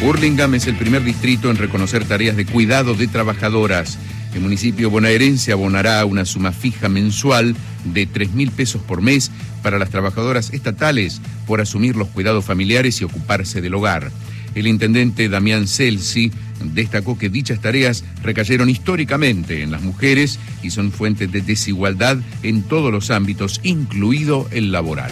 [0.02, 3.98] Hurlingham es el primer distrito en reconocer tareas de cuidado de trabajadoras.
[4.34, 9.78] El municipio bonaerense abonará una suma fija mensual de 3 mil pesos por mes para
[9.80, 14.12] las trabajadoras estatales por asumir los cuidados familiares y ocuparse del hogar.
[14.56, 16.32] El intendente Damián Celsi
[16.64, 22.64] destacó que dichas tareas recayeron históricamente en las mujeres y son fuentes de desigualdad en
[22.64, 25.12] todos los ámbitos, incluido el laboral.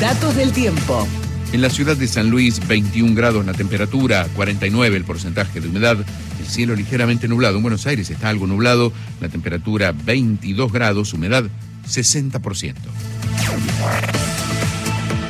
[0.00, 1.06] Datos del tiempo.
[1.52, 5.98] En la ciudad de San Luis, 21 grados la temperatura, 49 el porcentaje de humedad,
[6.40, 7.56] el cielo ligeramente nublado.
[7.56, 11.44] En Buenos Aires está algo nublado, la temperatura 22 grados, humedad
[11.86, 12.74] 60%.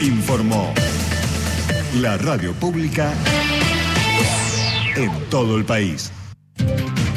[0.00, 0.72] Informó
[2.00, 3.12] la radio pública
[4.96, 6.10] en todo el país.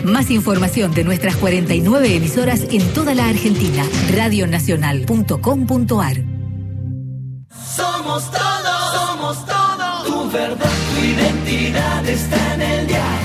[0.03, 3.83] Más información de nuestras 49 emisoras en toda la Argentina.
[4.13, 6.17] Radionacional.com.ar
[7.75, 10.05] Somos todos, somos todos.
[10.05, 13.19] Tu verdad, tu identidad está en el dial.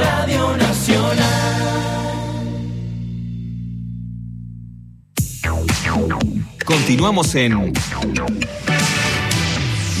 [0.00, 1.52] Radio Nacional.
[6.64, 7.72] Continuamos en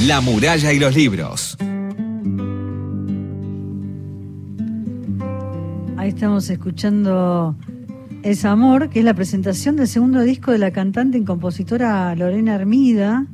[0.06, 1.56] La muralla y los libros.
[6.02, 7.54] Ahí estamos escuchando
[8.24, 12.56] Es Amor, que es la presentación del segundo disco de la cantante y compositora Lorena
[12.56, 13.26] Armida,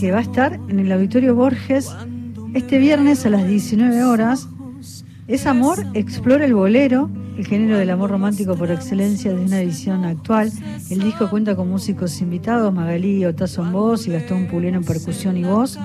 [0.00, 1.94] que va a estar en el Auditorio Borges
[2.54, 4.48] este viernes a las 19 horas.
[5.28, 10.06] Es Amor explora el bolero, el género del amor romántico por excelencia desde una visión
[10.06, 10.50] actual.
[10.88, 15.36] El disco cuenta con músicos invitados, Magalí Otazo en voz y Gastón Puleno en percusión
[15.36, 15.78] y voz.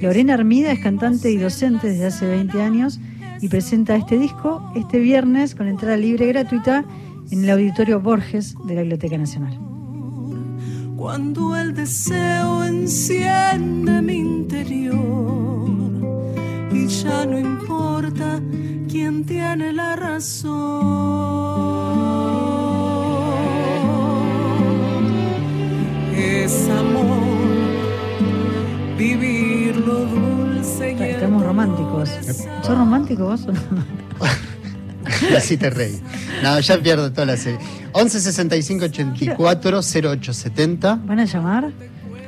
[0.00, 2.98] Lorena Armida es cantante y docente desde hace 20 años
[3.40, 6.84] y presenta este disco este viernes con entrada libre y gratuita
[7.30, 9.58] en el Auditorio Borges de la Biblioteca Nacional.
[10.96, 14.98] Cuando el deseo enciende mi interior
[16.72, 18.40] y ya no importa
[18.88, 21.18] quién tiene la razón.
[26.16, 27.27] Es amor,
[30.80, 32.08] Estamos románticos.
[32.62, 33.60] ¿Sos romántico vos o no?
[35.36, 36.00] Así te reí.
[36.42, 37.58] No, ya pierdo toda la serie.
[37.92, 40.94] 11 65 84 0870.
[41.04, 41.70] ¿Van a llamar?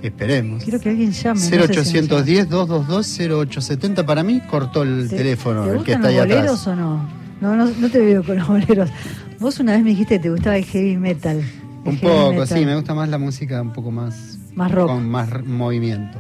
[0.03, 0.65] Esperemos.
[0.65, 1.41] Quiero que alguien llame.
[1.41, 1.51] no sé
[1.85, 4.07] si me 0810 222 0870.
[4.07, 6.39] Para mí cortó el ¿Te- teléfono, ¿Te el que está ahí los atrás.
[6.39, 7.09] boleros o no?
[7.41, 7.67] No, no?
[7.71, 8.91] no te veo con los boleros.
[9.39, 11.39] Vos una vez me dijiste que te gustaba el heavy metal.
[11.39, 11.45] El
[11.93, 12.59] Un heavy poco, metal.
[12.59, 14.39] sí, me gusta más la música un poco más.
[14.55, 14.89] Más rock.
[14.89, 16.19] Con más movimiento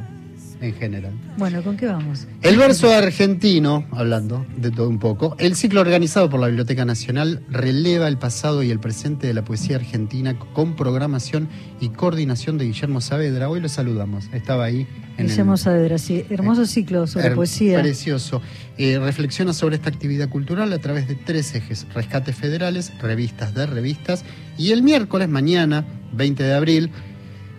[0.61, 1.13] en general.
[1.39, 2.27] Bueno, ¿con qué vamos?
[2.43, 7.43] El verso argentino, hablando de todo un poco, el ciclo organizado por la Biblioteca Nacional
[7.49, 11.49] releva el pasado y el presente de la poesía argentina con programación
[11.81, 13.49] y coordinación de Guillermo Saavedra.
[13.49, 16.25] Hoy lo saludamos, estaba ahí en Guillermo el, Saavedra, sí.
[16.31, 17.81] Hermoso ciclo sobre Her- poesía.
[17.81, 18.43] Precioso.
[18.79, 23.67] Eh, reflexiona sobre esta actividad cultural a través de tres ejes: rescates federales, revistas de
[23.67, 24.25] revistas
[24.59, 26.91] y el miércoles, mañana, 20 de abril,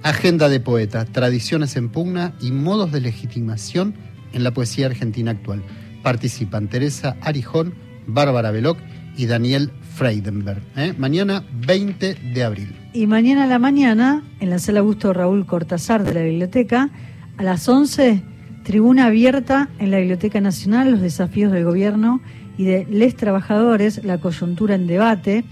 [0.04, 3.94] agenda de poetas, tradiciones en pugna y modos de legitimación
[4.34, 5.64] en la poesía argentina actual.
[6.04, 7.74] Participan Teresa Arijón,
[8.08, 8.78] Bárbara Veloc
[9.18, 10.62] y Daniel Freidenberg.
[10.76, 10.94] ¿eh?
[10.98, 12.76] Mañana, 20 de abril.
[12.94, 16.90] Y mañana a la mañana, en la sala Augusto Raúl Cortázar de la biblioteca,
[17.38, 18.22] a las 11,
[18.64, 22.22] tribuna abierta en la Biblioteca Nacional, los desafíos del gobierno
[22.58, 25.44] y de les trabajadores, la coyuntura en debate.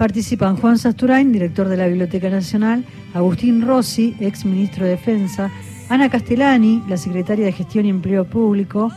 [0.00, 5.50] Participan Juan Sasturain, director de la Biblioteca Nacional, Agustín Rossi, ex ministro de Defensa,
[5.90, 8.90] Ana Castellani, la secretaria de Gestión y Empleo Público,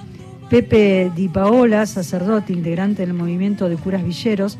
[0.49, 4.57] Pepe Di Paola, sacerdote integrante del movimiento de curas villeros,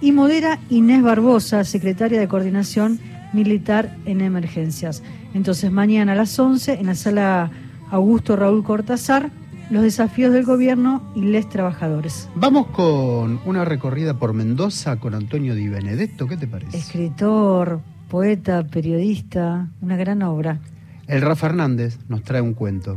[0.00, 2.98] y modera Inés Barbosa, secretaria de Coordinación
[3.34, 5.02] Militar en Emergencias.
[5.34, 7.50] Entonces, mañana a las 11, en la sala
[7.90, 9.28] Augusto Raúl Cortázar,
[9.70, 12.28] los desafíos del gobierno y les trabajadores.
[12.34, 16.26] Vamos con una recorrida por Mendoza con Antonio Di Benedetto.
[16.26, 16.76] ¿Qué te parece?
[16.76, 20.60] Escritor, poeta, periodista, una gran obra
[21.06, 22.96] El Rafa Hernández nos trae un cuento.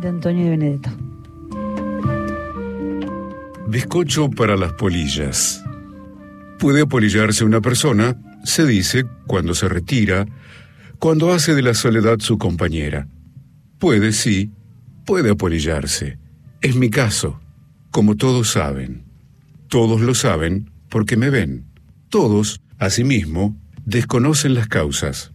[0.00, 0.90] de Antonio de Benedetto.
[3.68, 5.64] Bizcocho para las polillas.
[6.58, 10.26] Puede apolillarse una persona, se dice, cuando se retira,
[10.98, 13.08] cuando hace de la soledad su compañera.
[13.78, 14.52] Puede, sí,
[15.04, 16.18] puede apolillarse.
[16.60, 17.40] Es mi caso,
[17.90, 19.04] como todos saben.
[19.68, 21.66] Todos lo saben porque me ven.
[22.08, 25.32] Todos, asimismo, desconocen las causas.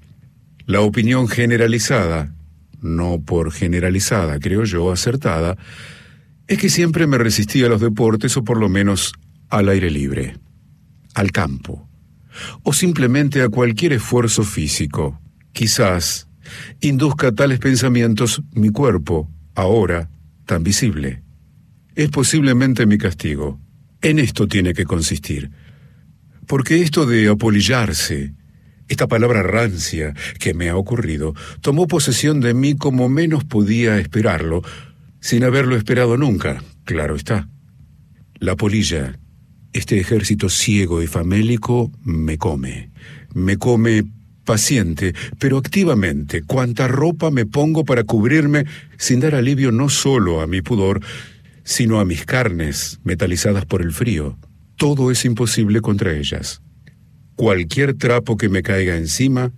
[0.65, 2.35] La opinión generalizada,
[2.81, 5.57] no por generalizada, creo yo, acertada,
[6.47, 9.13] es que siempre me resistí a los deportes o por lo menos
[9.49, 10.37] al aire libre,
[11.13, 11.89] al campo,
[12.63, 15.19] o simplemente a cualquier esfuerzo físico.
[15.51, 16.27] Quizás
[16.81, 20.09] induzca tales pensamientos mi cuerpo, ahora
[20.45, 21.23] tan visible.
[21.95, 23.59] Es posiblemente mi castigo.
[24.01, 25.49] En esto tiene que consistir.
[26.45, 28.33] Porque esto de apolillarse,
[28.87, 34.61] esta palabra rancia que me ha ocurrido, tomó posesión de mí como menos podía esperarlo,
[35.19, 37.49] sin haberlo esperado nunca, claro está.
[38.35, 39.19] La polilla,
[39.73, 42.91] este ejército ciego y famélico, me come.
[43.33, 44.05] Me come
[44.47, 48.65] paciente, pero activamente, cuanta ropa me pongo para cubrirme
[48.97, 51.01] sin dar alivio no solo a mi pudor,
[51.63, 54.39] sino a mis carnes metalizadas por el frío.
[54.77, 56.61] Todo es imposible contra ellas.
[57.35, 59.51] Cualquier trapo que me caiga encima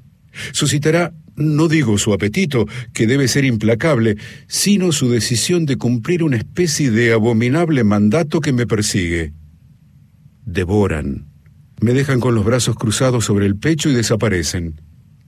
[0.52, 6.38] suscitará, no digo su apetito, que debe ser implacable, sino su decisión de cumplir una
[6.38, 9.34] especie de abominable mandato que me persigue.
[10.46, 11.29] Devoran,
[11.82, 14.82] me dejan con los brazos cruzados sobre el pecho y desaparecen.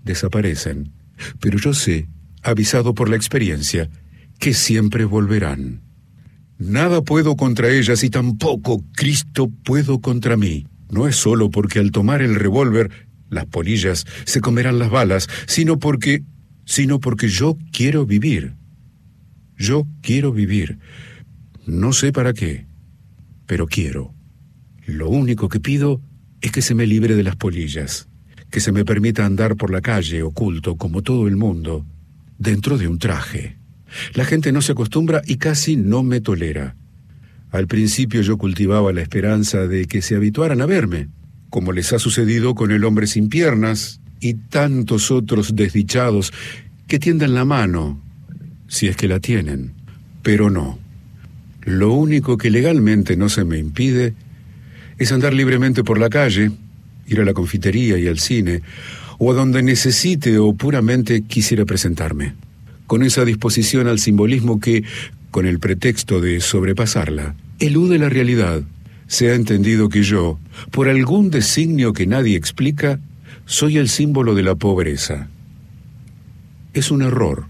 [0.04, 0.92] Desaparecen.
[1.40, 2.08] Pero yo sé,
[2.44, 3.90] avisado por la experiencia,
[4.40, 5.82] que siempre volverán.
[6.58, 10.68] Nada puedo contra ellas y tampoco, Cristo, puedo contra mí.
[10.90, 12.92] No es solo porque al tomar el revólver
[13.30, 16.24] las polillas se comerán las balas, sino porque
[16.66, 18.54] sino porque yo quiero vivir.
[19.58, 20.80] Yo quiero vivir.
[21.66, 22.66] No sé para qué,
[23.46, 24.14] pero quiero.
[24.86, 26.02] Lo único que pido
[26.42, 28.08] es que se me libre de las polillas,
[28.50, 31.86] que se me permita andar por la calle oculto como todo el mundo,
[32.38, 33.58] dentro de un traje.
[34.14, 36.76] La gente no se acostumbra y casi no me tolera.
[37.52, 41.10] Al principio yo cultivaba la esperanza de que se habituaran a verme,
[41.50, 46.32] como les ha sucedido con el hombre sin piernas y tantos otros desdichados
[46.88, 48.02] que tienden la mano,
[48.68, 49.74] si es que la tienen.
[50.24, 50.80] Pero no.
[51.62, 54.16] Lo único que legalmente no se me impide
[55.02, 56.52] es andar libremente por la calle,
[57.08, 58.62] ir a la confitería y al cine,
[59.18, 62.36] o a donde necesite o puramente quisiera presentarme,
[62.86, 64.84] con esa disposición al simbolismo que,
[65.32, 68.62] con el pretexto de sobrepasarla, elude la realidad.
[69.08, 70.38] Se ha entendido que yo,
[70.70, 73.00] por algún designio que nadie explica,
[73.48, 75.30] soy el símbolo de la pobreza.
[76.76, 77.48] Es un error.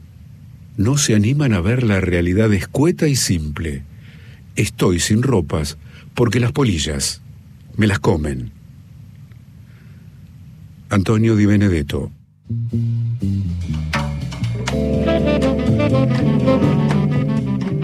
[0.77, 3.83] No se animan a ver la realidad escueta y simple.
[4.55, 5.77] Estoy sin ropas
[6.15, 7.20] porque las polillas
[7.77, 8.51] me las comen.
[10.89, 12.11] Antonio Di Benedetto.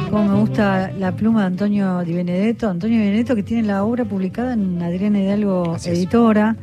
[0.09, 2.69] Como me gusta la pluma de Antonio Di Benedetto.
[2.69, 5.97] Antonio Di Benedetto que tiene la obra publicada en Adriana Hidalgo Así es.
[5.97, 6.57] Editora,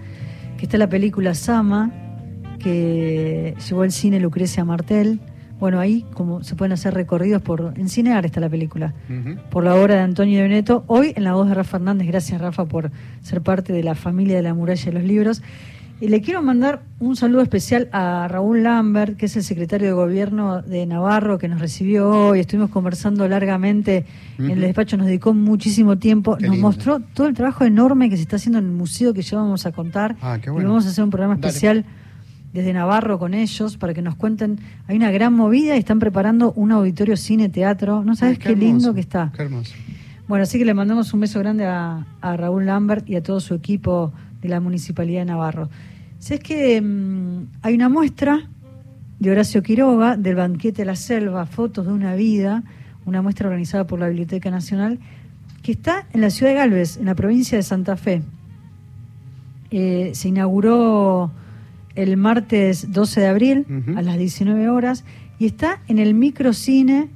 [0.58, 1.90] que está la película Sama,
[2.58, 5.20] que llevó al cine Lucrecia Martel.
[5.60, 7.74] Bueno, ahí como se pueden hacer recorridos por...
[7.76, 8.92] En Cinear está la película.
[9.50, 12.06] Por la obra de Antonio de Benedetto, hoy en la voz de Rafa Hernández.
[12.08, 12.90] Gracias, Rafa, por
[13.22, 15.42] ser parte de la familia de la muralla de los libros.
[16.00, 19.92] Y le quiero mandar un saludo especial a Raúl Lambert, que es el secretario de
[19.94, 22.40] gobierno de Navarro, que nos recibió hoy.
[22.40, 24.04] Estuvimos conversando largamente
[24.38, 26.36] en el despacho, nos dedicó muchísimo tiempo.
[26.36, 26.66] Qué nos lindo.
[26.66, 29.66] mostró todo el trabajo enorme que se está haciendo en el museo que ya vamos
[29.66, 30.16] a contar.
[30.20, 30.70] Ah, qué Y bueno.
[30.70, 31.84] vamos a hacer un programa Dale.
[32.54, 34.60] Desde Navarro con ellos para que nos cuenten.
[34.86, 38.04] Hay una gran movida y están preparando un auditorio cine teatro.
[38.04, 39.32] No sabes qué, lindo que está.
[39.36, 39.74] Qué hermoso.
[40.28, 43.40] Bueno, así que le mandamos un beso grande a, a Raúl Lambert y a todo
[43.40, 45.68] su equipo de la Municipalidad de Navarro.
[46.20, 48.48] Si es que mm, hay una muestra
[49.18, 52.62] de Horacio Quiroga del Banquete de la Selva, Fotos de una Vida,
[53.04, 55.00] una muestra organizada por la Biblioteca Nacional,
[55.64, 58.22] que está en la ciudad de Galvez, en la provincia de Santa Fe.
[59.72, 61.32] Eh, se inauguró
[61.94, 63.66] el martes 12 de abril
[63.96, 65.04] a las 19 horas
[65.38, 67.10] y está en el microcine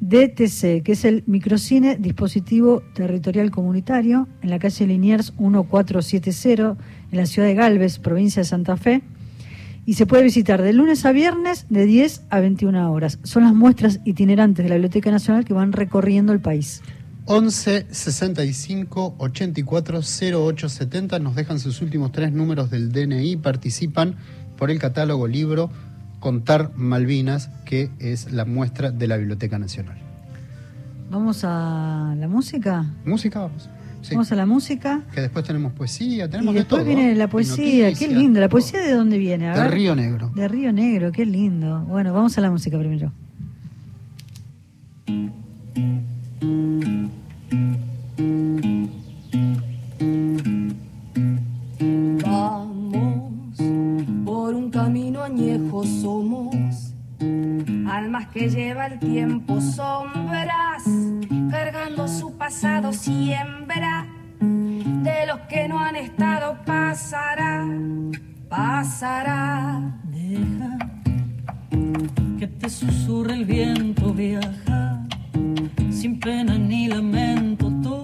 [0.00, 6.76] DTC, que es el microcine dispositivo territorial comunitario, en la calle Liniers 1470,
[7.12, 9.02] en la ciudad de Galvez, provincia de Santa Fe.
[9.84, 13.18] Y se puede visitar de lunes a viernes de 10 a 21 horas.
[13.24, 16.82] Son las muestras itinerantes de la Biblioteca Nacional que van recorriendo el país.
[17.32, 20.00] 11 65 84
[20.34, 24.16] 08 70 nos dejan sus últimos tres números del DNI, participan
[24.58, 25.70] por el catálogo libro
[26.18, 29.96] Contar Malvinas, que es la muestra de la Biblioteca Nacional.
[31.08, 32.84] Vamos a la música.
[33.04, 33.70] Música, vamos.
[34.02, 34.14] Sí.
[34.16, 35.02] Vamos a la música.
[35.14, 36.94] Que después tenemos poesía, Y tenemos de después todo.
[36.96, 37.86] viene la poesía.
[37.90, 38.40] noticias, qué lindo.
[38.40, 39.50] ¿La poesía de dónde viene?
[39.50, 39.70] A De ver.
[39.70, 40.32] Río Negro.
[40.34, 41.82] De Río Negro, qué lindo.
[41.82, 43.12] Bueno, vamos a la música primero.
[52.24, 53.56] Vamos
[54.24, 56.94] por un camino añejo somos,
[57.88, 60.84] almas que lleva el tiempo sombras,
[61.50, 64.06] cargando su pasado siembra,
[64.40, 67.66] de los que no han estado pasará,
[68.48, 69.98] pasará.
[70.04, 70.78] Deja
[72.38, 74.80] que te susurre el viento, viaja
[76.00, 78.02] sin pena ni lamento todo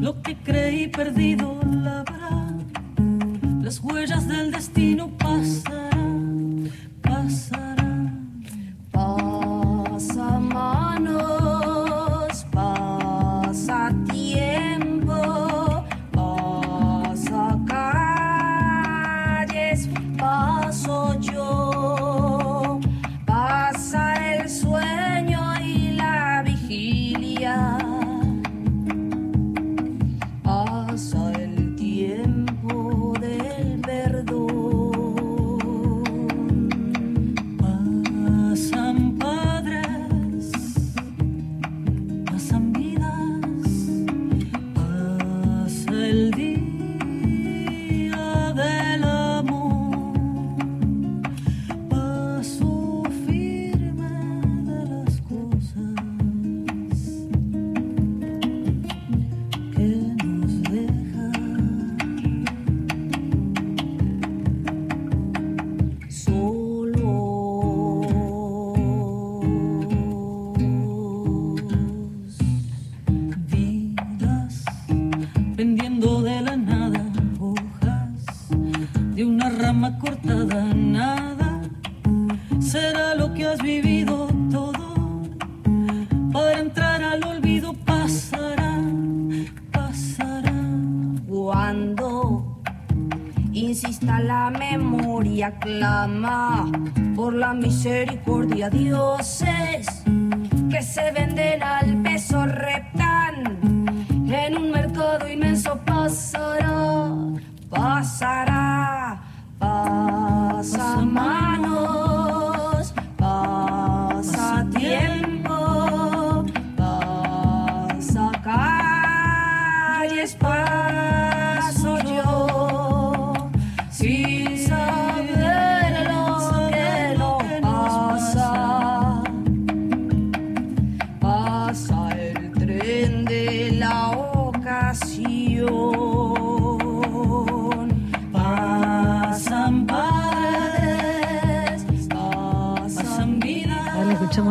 [0.00, 2.56] lo que creí perdido labrará.
[3.60, 6.70] Las huellas del destino pasarán,
[7.02, 8.42] pasarán.
[8.90, 11.49] Pasa manos,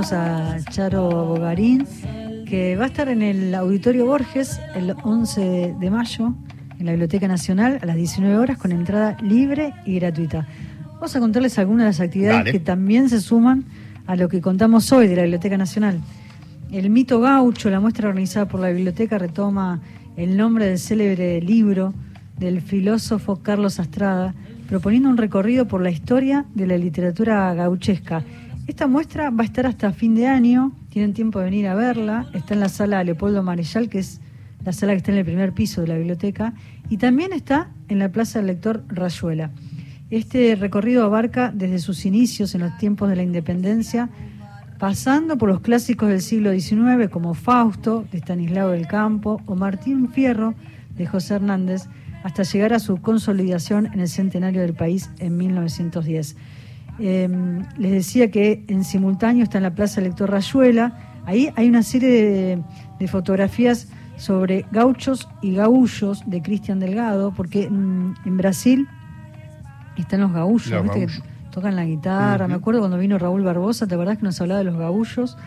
[0.10, 1.86] Tenemos a Charo Bogarín,
[2.48, 6.34] que va a estar en el Auditorio Borges el 11 de mayo,
[6.80, 10.48] en la Biblioteca Nacional, a las 19 horas, con entrada libre y gratuita.
[10.94, 12.52] Vamos a contarles algunas de las actividades Dale.
[12.52, 13.66] que también se suman
[14.08, 16.00] a lo que contamos hoy de la Biblioteca Nacional.
[16.72, 19.82] El mito gaucho, la muestra organizada por la biblioteca, retoma
[20.18, 21.94] el nombre del célebre libro
[22.38, 24.34] del filósofo Carlos Astrada,
[24.68, 28.24] proponiendo un recorrido por la historia de la literatura gauchesca.
[28.70, 32.28] Esta muestra va a estar hasta fin de año, tienen tiempo de venir a verla,
[32.36, 34.22] está en la sala Leopoldo Marechal, que es
[34.64, 36.54] la sala que está en el primer piso de la biblioteca,
[36.88, 39.50] y también está en la Plaza del Lector Rayuela.
[40.12, 44.08] Este recorrido abarca desde sus inicios en los tiempos de la independencia,
[44.78, 50.10] pasando por los clásicos del siglo XIX como Fausto, de Estanislao del Campo, o Martín
[50.10, 50.54] Fierro,
[50.96, 51.88] de José Hernández,
[52.22, 56.36] hasta llegar a su consolidación en el centenario del país en 1910.
[57.00, 57.30] Eh,
[57.78, 62.10] les decía que en simultáneo está en la Plaza Lector Rayuela, ahí hay una serie
[62.10, 62.64] de,
[63.00, 63.88] de fotografías
[64.18, 68.88] sobre gauchos y gaullos de Cristian Delgado, porque mm, en Brasil
[70.02, 71.08] están los gaullos, Los ¿viste?
[71.08, 72.48] que tocan la guitarra.
[72.48, 75.38] Me acuerdo cuando vino Raúl Barbosa, ¿te acordás que nos hablaba de los gaullos?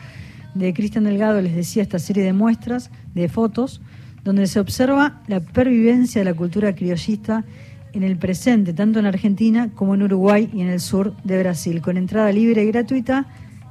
[0.54, 3.80] De Cristian Delgado les decía esta serie de muestras, de fotos,
[4.24, 7.44] donde se observa la pervivencia de la cultura criollista
[7.92, 11.80] en el presente, tanto en Argentina como en Uruguay y en el sur de Brasil,
[11.80, 13.26] con entrada libre y gratuita,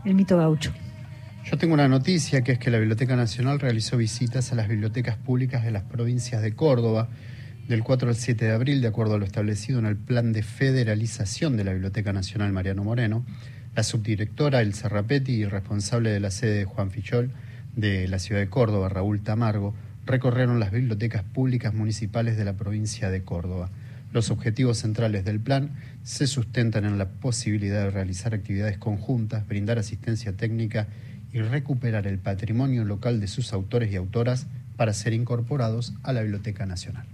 [0.06, 0.72] el mito gaucho.
[1.46, 5.18] Yo tengo una noticia que es que la Biblioteca Nacional realizó visitas a las bibliotecas
[5.18, 7.10] públicas de las provincias de Córdoba
[7.68, 10.44] del 4 al 7 de abril, de acuerdo a lo establecido en el plan de
[10.44, 13.26] federalización de la Biblioteca Nacional Mariano Moreno.
[13.76, 17.32] La subdirectora Elsa Rapetti y responsable de la sede de Juan Fichol
[17.76, 19.74] de la ciudad de Córdoba, Raúl Tamargo,
[20.06, 23.70] recorrieron las bibliotecas públicas municipales de la provincia de Córdoba.
[24.14, 25.72] Los objetivos centrales del plan
[26.04, 30.88] se sustentan en la posibilidad de realizar actividades conjuntas, brindar asistencia técnica
[31.34, 36.22] y recuperar el patrimonio local de sus autores y autoras para ser incorporados a la
[36.22, 37.06] Biblioteca Nacional.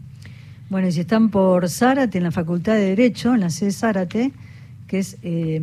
[0.69, 4.31] Bueno, y si están por Zárate, en la Facultad de Derecho, en la sede Zárate,
[4.87, 5.61] que es, eh,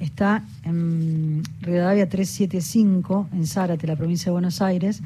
[0.00, 5.00] está en Rivadavia 375, en Zárate, la provincia de Buenos Aires,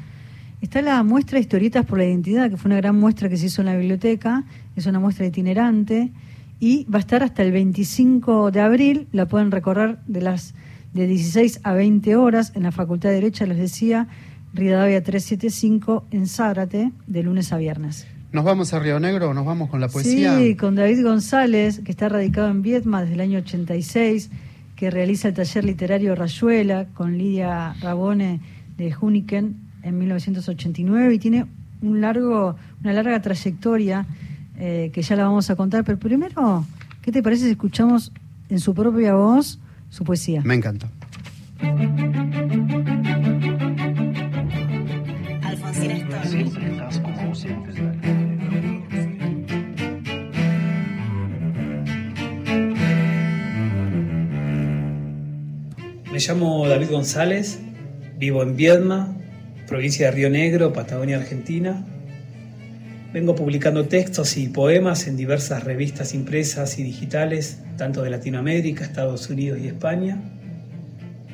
[0.61, 3.47] está la muestra de historietas por la identidad, que fue una gran muestra que se
[3.47, 4.43] hizo en la biblioteca,
[4.75, 6.11] es una muestra itinerante,
[6.59, 10.53] y va a estar hasta el 25 de abril, la pueden recorrer de las
[10.93, 14.07] de 16 a 20 horas en la Facultad de Derecho, les decía,
[14.53, 18.07] Rivadavia 375, en Zárate, de lunes a viernes.
[18.31, 20.37] ¿Nos vamos a Río Negro o nos vamos con la poesía?
[20.37, 24.29] Sí, con David González, que está radicado en Vietma desde el año 86,
[24.75, 28.39] que realiza el taller literario Rayuela con Lidia Rabone
[28.77, 31.45] de Juniken en 1989 y tiene
[31.81, 34.05] un largo, una larga trayectoria
[34.57, 35.83] eh, que ya la vamos a contar.
[35.83, 36.65] Pero primero,
[37.01, 38.11] ¿qué te parece si escuchamos
[38.49, 39.59] en su propia voz
[39.89, 40.41] su poesía?
[40.43, 40.89] Me encanta.
[45.43, 46.49] Alfonsina Storni.
[56.11, 57.61] Me llamo David González,
[58.17, 59.15] vivo en Viedma,
[59.69, 61.85] provincia de Río Negro, Patagonia, Argentina.
[63.13, 69.29] Vengo publicando textos y poemas en diversas revistas impresas y digitales, tanto de Latinoamérica, Estados
[69.29, 70.19] Unidos y España.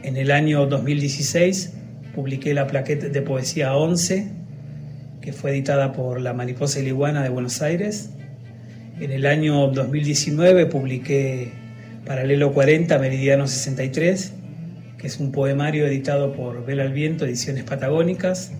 [0.03, 1.73] En el año 2016
[2.13, 4.27] publiqué la plaqueta de poesía 11,
[5.21, 8.09] que fue editada por La Mariposa y la Iguana de Buenos Aires.
[8.99, 11.51] En el año 2019 publiqué
[12.05, 14.33] Paralelo 40, Meridiano 63,
[14.97, 18.51] que es un poemario editado por Vela al Viento, Ediciones Patagónicas.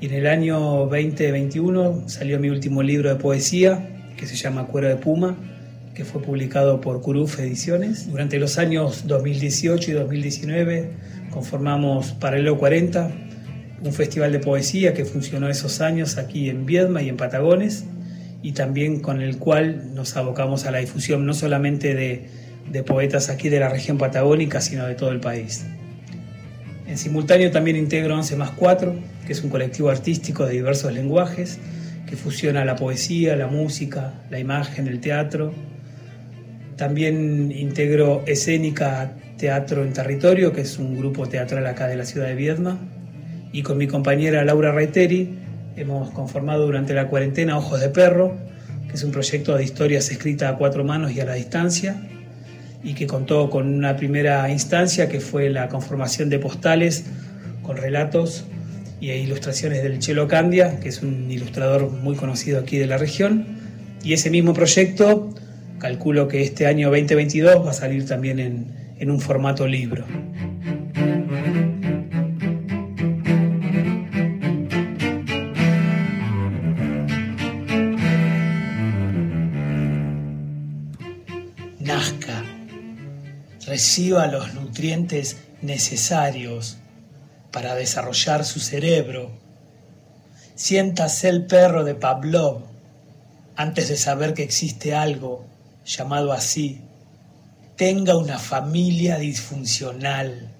[0.00, 4.88] Y en el año 2021 salió mi último libro de poesía, que se llama Cuero
[4.88, 5.36] de Puma,
[5.94, 8.10] que fue publicado por Curuf Ediciones.
[8.10, 10.90] Durante los años 2018 y 2019
[11.30, 13.10] conformamos Paralelo 40,
[13.84, 17.84] un festival de poesía que funcionó esos años aquí en Viedma y en Patagones,
[18.42, 22.28] y también con el cual nos abocamos a la difusión no solamente de,
[22.70, 25.64] de poetas aquí de la región patagónica, sino de todo el país.
[26.86, 28.94] En simultáneo también integro 11 más 4,
[29.26, 31.58] que es un colectivo artístico de diversos lenguajes
[32.06, 35.54] que fusiona la poesía, la música, la imagen, el teatro.
[36.76, 42.26] También integro Escénica Teatro en Territorio, que es un grupo teatral acá de la ciudad
[42.26, 42.78] de Viedma.
[43.52, 45.38] Y con mi compañera Laura Reiteri
[45.76, 48.36] hemos conformado durante la cuarentena Ojos de Perro,
[48.88, 51.96] que es un proyecto de historias escritas a cuatro manos y a la distancia,
[52.82, 57.04] y que contó con una primera instancia que fue la conformación de postales
[57.62, 58.44] con relatos
[59.00, 63.46] y ilustraciones del Chelo Candia, que es un ilustrador muy conocido aquí de la región.
[64.02, 65.34] Y ese mismo proyecto,
[65.78, 68.66] calculo que este año 2022 va a salir también en,
[68.98, 70.04] en un formato libro.
[83.80, 86.76] Reciba los nutrientes necesarios
[87.50, 89.30] para desarrollar su cerebro.
[90.54, 92.60] Siéntase el perro de Pavlov
[93.56, 95.46] antes de saber que existe algo
[95.86, 96.82] llamado así.
[97.76, 100.50] Tenga una familia disfuncional.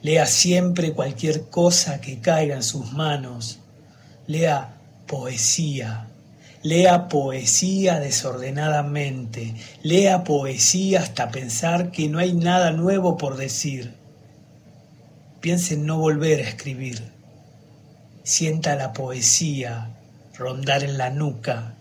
[0.00, 3.58] Lea siempre cualquier cosa que caiga en sus manos.
[4.28, 4.76] Lea
[5.08, 6.06] poesía.
[6.66, 9.54] Lea poesía desordenadamente.
[9.84, 13.94] Lea poesía hasta pensar que no hay nada nuevo por decir.
[15.40, 17.12] Piense en no volver a escribir.
[18.24, 19.90] Sienta la poesía
[20.36, 21.74] rondar en la nuca.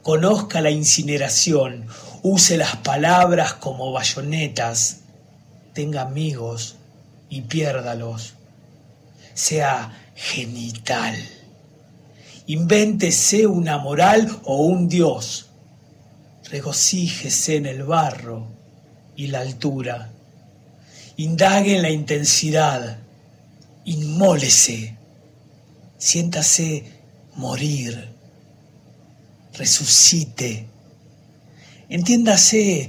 [0.00, 1.86] Conozca la incineración.
[2.22, 5.00] Use las palabras como bayonetas.
[5.74, 6.76] Tenga amigos
[7.28, 8.32] y piérdalos.
[9.34, 11.16] Sea genital.
[12.50, 15.50] Invéntese una moral o un dios.
[16.50, 18.44] Regocíjese en el barro
[19.14, 20.10] y la altura.
[21.16, 22.98] Indague en la intensidad.
[23.84, 24.96] Inmólese.
[25.96, 26.86] Siéntase
[27.36, 28.08] morir.
[29.54, 30.66] Resucite.
[31.88, 32.88] Entiéndase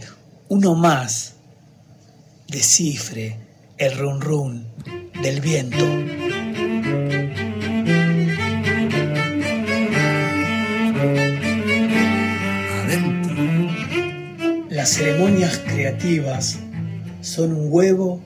[0.50, 1.34] uno más.
[2.48, 3.38] Descifre
[3.78, 4.68] el run run
[5.22, 6.31] del viento.
[15.04, 16.60] Ceremonias creativas
[17.22, 18.22] son un huevo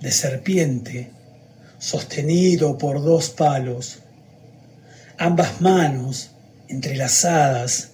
[0.00, 1.10] de serpiente
[1.78, 3.98] sostenido por dos palos.
[5.18, 6.30] Ambas manos,
[6.68, 7.90] entrelazadas,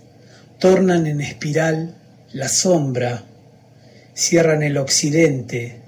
[0.61, 1.97] tornan en espiral
[2.33, 3.25] la sombra,
[4.15, 5.81] cierran el occidente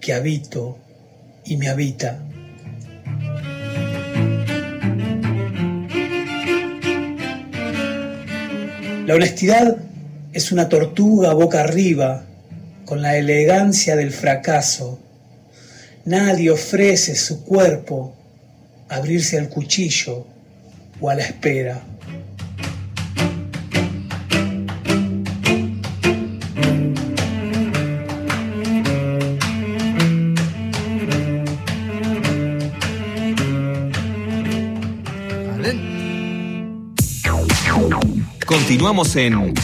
[0.00, 0.78] que habito
[1.44, 2.18] y me habita.
[9.06, 9.76] La honestidad
[10.34, 12.24] es una tortuga boca arriba,
[12.84, 14.98] con la elegancia del fracaso.
[16.06, 18.16] Nadie ofrece su cuerpo
[18.88, 20.26] abrirse al cuchillo
[21.00, 21.80] o a la espera.
[38.74, 39.54] Continuamos en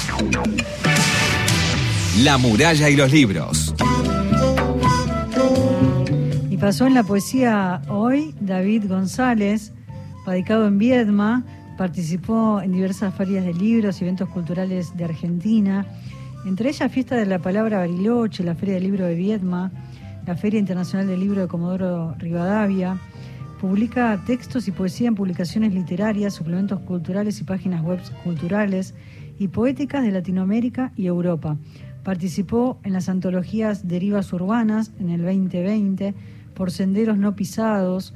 [2.22, 3.74] La muralla y los libros.
[6.48, 9.72] Y pasó en la poesía hoy David González,
[10.24, 11.44] radicado en Viedma,
[11.76, 15.84] participó en diversas ferias de libros y eventos culturales de Argentina,
[16.46, 19.72] entre ellas Fiesta de la Palabra Bariloche, la Feria del Libro de Viedma,
[20.24, 22.96] la Feria Internacional del Libro de Comodoro Rivadavia.
[23.60, 28.94] Publica textos y poesía en publicaciones literarias, suplementos culturales y páginas web culturales
[29.38, 31.58] y poéticas de Latinoamérica y Europa.
[32.02, 36.14] Participó en las antologías Derivas Urbanas en el 2020,
[36.54, 38.14] Por Senderos No Pisados,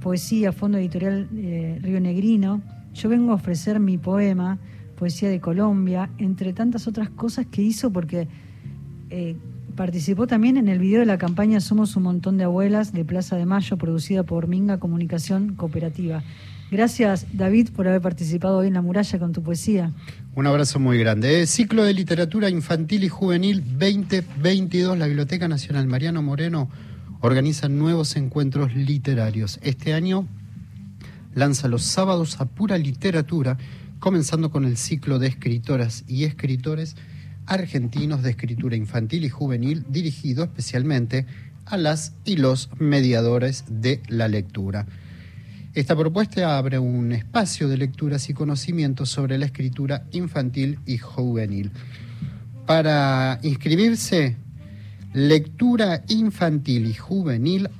[0.00, 2.62] Poesía, Fondo Editorial eh, Río Negrino.
[2.94, 4.58] Yo vengo a ofrecer mi poema,
[4.96, 8.28] Poesía de Colombia, entre tantas otras cosas que hizo porque
[9.10, 9.36] eh,
[9.78, 13.36] participó también en el video de la campaña Somos un montón de abuelas de Plaza
[13.36, 16.24] de Mayo, producida por Minga Comunicación Cooperativa.
[16.68, 19.92] Gracias, David, por haber participado hoy en La Muralla con tu poesía.
[20.34, 21.42] Un abrazo muy grande.
[21.42, 26.68] Eh, Ciclo de Literatura Infantil y Juvenil 2022, la Biblioteca Nacional Mariano Moreno
[27.20, 29.60] organiza nuevos encuentros literarios.
[29.62, 30.26] Este año
[31.36, 33.58] lanza los sábados a pura literatura,
[34.00, 36.96] comenzando con el ciclo de escritoras y escritores
[37.48, 41.26] argentinos de escritura infantil y juvenil, dirigido especialmente
[41.64, 44.86] a las y los mediadores de la lectura.
[45.74, 51.70] Esta propuesta abre un espacio de lecturas y conocimientos sobre la escritura infantil y juvenil.
[52.66, 54.36] Para inscribirse,
[55.12, 57.70] lectura infantil y juvenil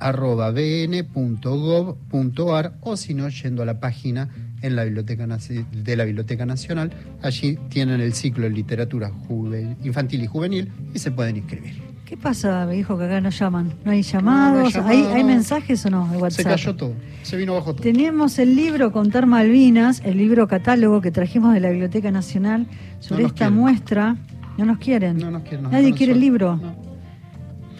[2.81, 4.29] o si no, yendo a la página
[4.61, 6.91] en la Biblioteca de la Biblioteca Nacional.
[7.21, 11.89] Allí tienen el ciclo de literatura juve- infantil y juvenil y se pueden inscribir.
[12.05, 12.65] ¿Qué pasa?
[12.65, 13.71] Me dijo que acá no llaman.
[13.85, 14.73] ¿No hay llamados?
[14.75, 15.27] No, no hay ¿Hay, llamado, hay no.
[15.29, 16.45] mensajes o no de Se WhatsApp?
[16.45, 17.83] cayó todo, se vino abajo todo.
[17.83, 22.65] Tenemos el libro Contar Malvinas, el libro catálogo que trajimos de la Biblioteca Nacional
[22.99, 23.53] sobre No esta quieren.
[23.55, 24.15] muestra.
[24.57, 25.17] No nos quieren.
[25.19, 26.59] No nos quieren, nos Nadie quiere el libro.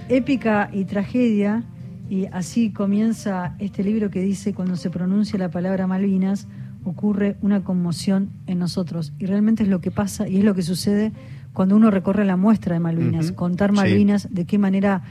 [0.10, 1.64] Épica y tragedia.
[2.10, 6.48] Y así comienza este libro que dice, cuando se pronuncia la palabra Malvinas,
[6.86, 9.14] ocurre una conmoción en nosotros.
[9.20, 11.12] Y realmente es lo que pasa y es lo que sucede
[11.54, 13.32] cuando uno recorre la muestra de Malvinas.
[13.32, 13.76] Contar Sí.
[13.76, 15.02] Malvinas, de qué manera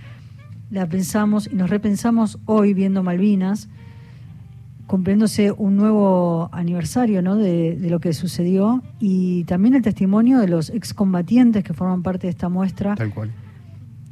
[0.71, 3.69] la pensamos y nos repensamos hoy viendo Malvinas,
[4.87, 7.37] cumpliéndose un nuevo aniversario ¿no?
[7.37, 12.27] de, de lo que sucedió y también el testimonio de los excombatientes que forman parte
[12.27, 12.95] de esta muestra.
[12.95, 13.31] Tal cual.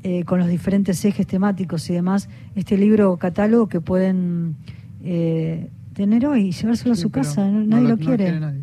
[0.02, 4.56] eh, con los diferentes ejes temáticos y demás, este libro catálogo que pueden
[5.02, 8.38] eh, tener hoy llevárselo a su casa, no- no nadie lo- no quiere.
[8.38, 8.62] nadie.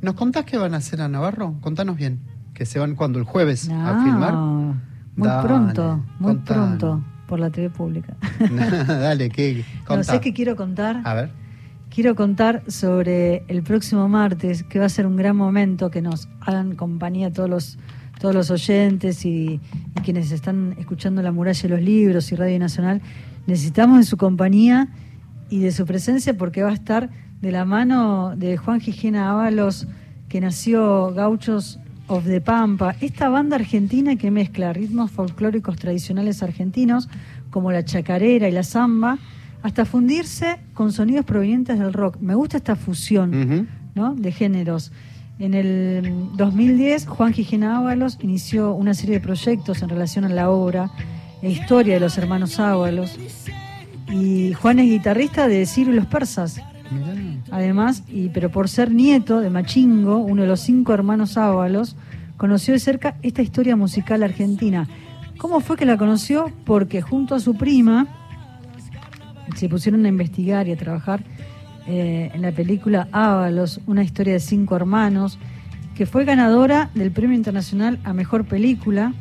[0.00, 1.54] ¿Nos contás qué van a hacer a Navarro?
[1.60, 2.18] Contanos bien.
[2.54, 4.34] Que se van cuando el jueves No, a filmar.
[5.14, 8.14] Muy Dale, pronto, muy pronto, por la TV pública.
[8.86, 9.64] Dale, ¿qué?
[9.80, 10.04] No Contá.
[10.04, 11.00] sé qué quiero contar.
[11.04, 11.30] A ver.
[11.88, 16.28] Quiero contar sobre el próximo martes, que va a ser un gran momento, que nos
[16.40, 17.78] hagan compañía todos los,
[18.18, 19.60] todos los oyentes y,
[19.96, 23.02] y quienes están escuchando La Muralla y los Libros y Radio Nacional.
[23.46, 24.88] Necesitamos de su compañía
[25.52, 27.10] y de su presencia porque va a estar
[27.42, 29.86] de la mano de Juan Gijena Ábalos,
[30.30, 37.10] que nació Gauchos of the Pampa, esta banda argentina que mezcla ritmos folclóricos tradicionales argentinos
[37.50, 39.18] como la chacarera y la samba,
[39.62, 42.16] hasta fundirse con sonidos provenientes del rock.
[42.18, 44.14] Me gusta esta fusión ¿no?
[44.14, 44.90] de géneros.
[45.38, 50.48] En el 2010, Juan Gijena Ábalos inició una serie de proyectos en relación a la
[50.48, 50.90] obra
[51.42, 53.18] e historia de los hermanos Ábalos.
[54.10, 56.60] Y Juan es guitarrista de Ciro y los Persas.
[57.50, 61.96] Además, y, pero por ser nieto de Machingo, uno de los cinco hermanos Ábalos,
[62.36, 64.88] conoció de cerca esta historia musical argentina.
[65.38, 66.50] ¿Cómo fue que la conoció?
[66.64, 68.06] Porque junto a su prima
[69.56, 71.22] se pusieron a investigar y a trabajar
[71.86, 75.38] eh, en la película Ábalos, una historia de cinco hermanos,
[75.94, 79.12] que fue ganadora del Premio Internacional a Mejor Película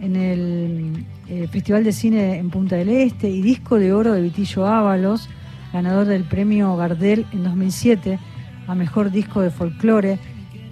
[0.00, 4.22] en el eh, Festival de Cine en Punta del Este y disco de oro de
[4.22, 5.28] Vitillo Ábalos,
[5.72, 8.18] ganador del Premio Gardel en 2007
[8.66, 10.18] a Mejor Disco de Folclore.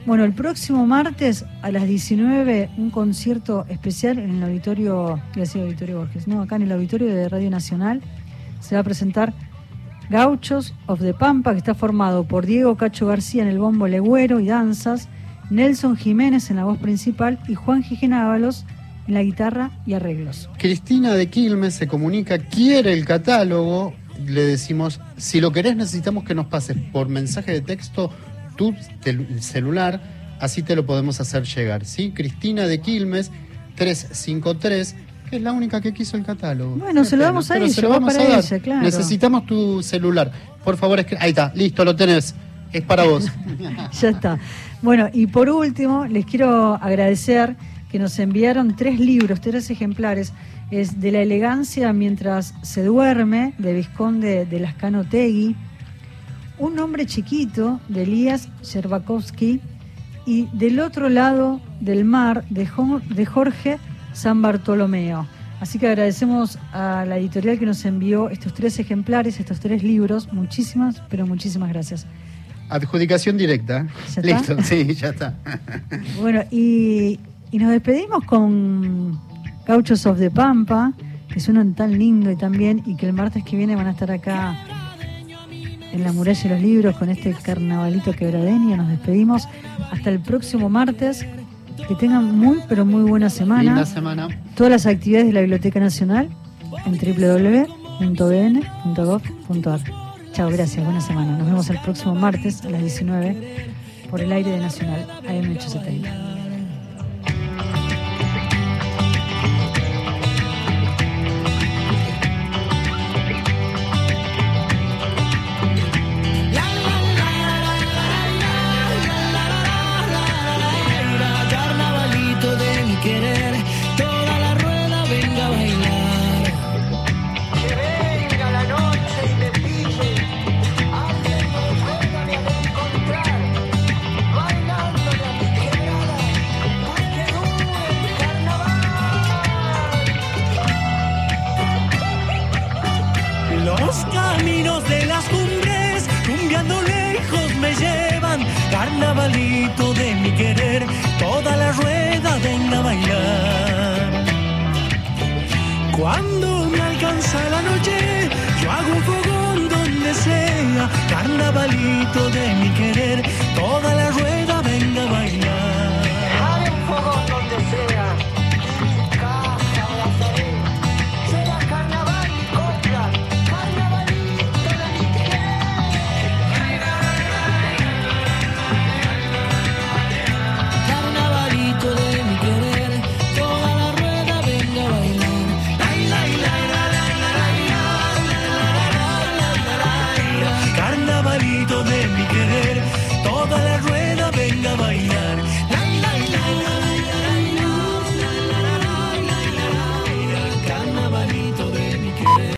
[0.06, 5.98] Bueno, el próximo martes a las 19 un concierto especial en el auditorio, decir auditorio
[5.98, 8.00] Borges, no, acá en el auditorio de Radio Nacional
[8.60, 9.34] se va a presentar
[10.08, 14.40] Gauchos of the Pampa, que está formado por Diego Cacho García en el bombo legüero
[14.40, 15.08] y danzas,
[15.50, 18.64] Nelson Jiménez en la voz principal y Juan Gijena Ábalos
[19.08, 20.48] en la guitarra y arreglos.
[20.58, 23.94] Cristina de Quilmes se comunica, quiere el catálogo.
[24.26, 28.10] Le decimos, si lo querés, necesitamos que nos pases por mensaje de texto
[28.56, 28.74] tu
[29.40, 30.00] celular,
[30.40, 31.84] así te lo podemos hacer llegar.
[31.84, 32.12] ¿sí?
[32.14, 33.30] Cristina de Quilmes,
[33.76, 34.96] 353,
[35.30, 36.76] que es la única que quiso el catálogo.
[36.76, 38.82] Bueno, se lo damos a ella, se lo va vamos para a ella, claro.
[38.82, 40.32] Necesitamos tu celular.
[40.64, 42.34] Por favor, ahí está, listo, lo tenés.
[42.72, 43.26] Es para vos.
[44.00, 44.38] ya está.
[44.82, 47.56] Bueno, y por último, les quiero agradecer
[47.90, 50.32] que nos enviaron tres libros, tres ejemplares.
[50.70, 55.56] Es De la elegancia mientras se duerme, de Visconde de Lascano Tegui.
[56.58, 59.60] Un hombre chiquito, de Elías Yerbakovsky.
[60.26, 63.78] Y Del otro lado del mar, de Jo- de Jorge
[64.12, 65.26] San Bartolomeo.
[65.60, 70.32] Así que agradecemos a la editorial que nos envió estos tres ejemplares, estos tres libros.
[70.32, 72.06] Muchísimas, pero muchísimas gracias.
[72.68, 73.86] Adjudicación directa.
[74.14, 74.54] ¿Ya está?
[74.54, 75.34] Listo, sí, ya está.
[76.20, 77.18] Bueno, y,
[77.50, 79.18] y nos despedimos con
[79.66, 80.92] Gauchos of the Pampa,
[81.32, 83.90] que suenan tan lindo y tan bien, y que el martes que viene van a
[83.92, 84.56] estar acá
[85.92, 88.76] en la muralla de los libros con este carnavalito quebradeño.
[88.76, 89.48] Nos despedimos
[89.90, 91.26] hasta el próximo martes.
[91.86, 93.62] Que tengan muy, pero muy buena semana.
[93.62, 94.28] Linda semana.
[94.56, 96.28] Todas las actividades de la Biblioteca Nacional
[96.84, 97.70] en www.bn.gov.ar.
[100.32, 101.38] Chao, gracias, buena semana.
[101.38, 103.70] Nos vemos el próximo martes a las 19
[104.10, 106.27] por el aire de Nacional AM870.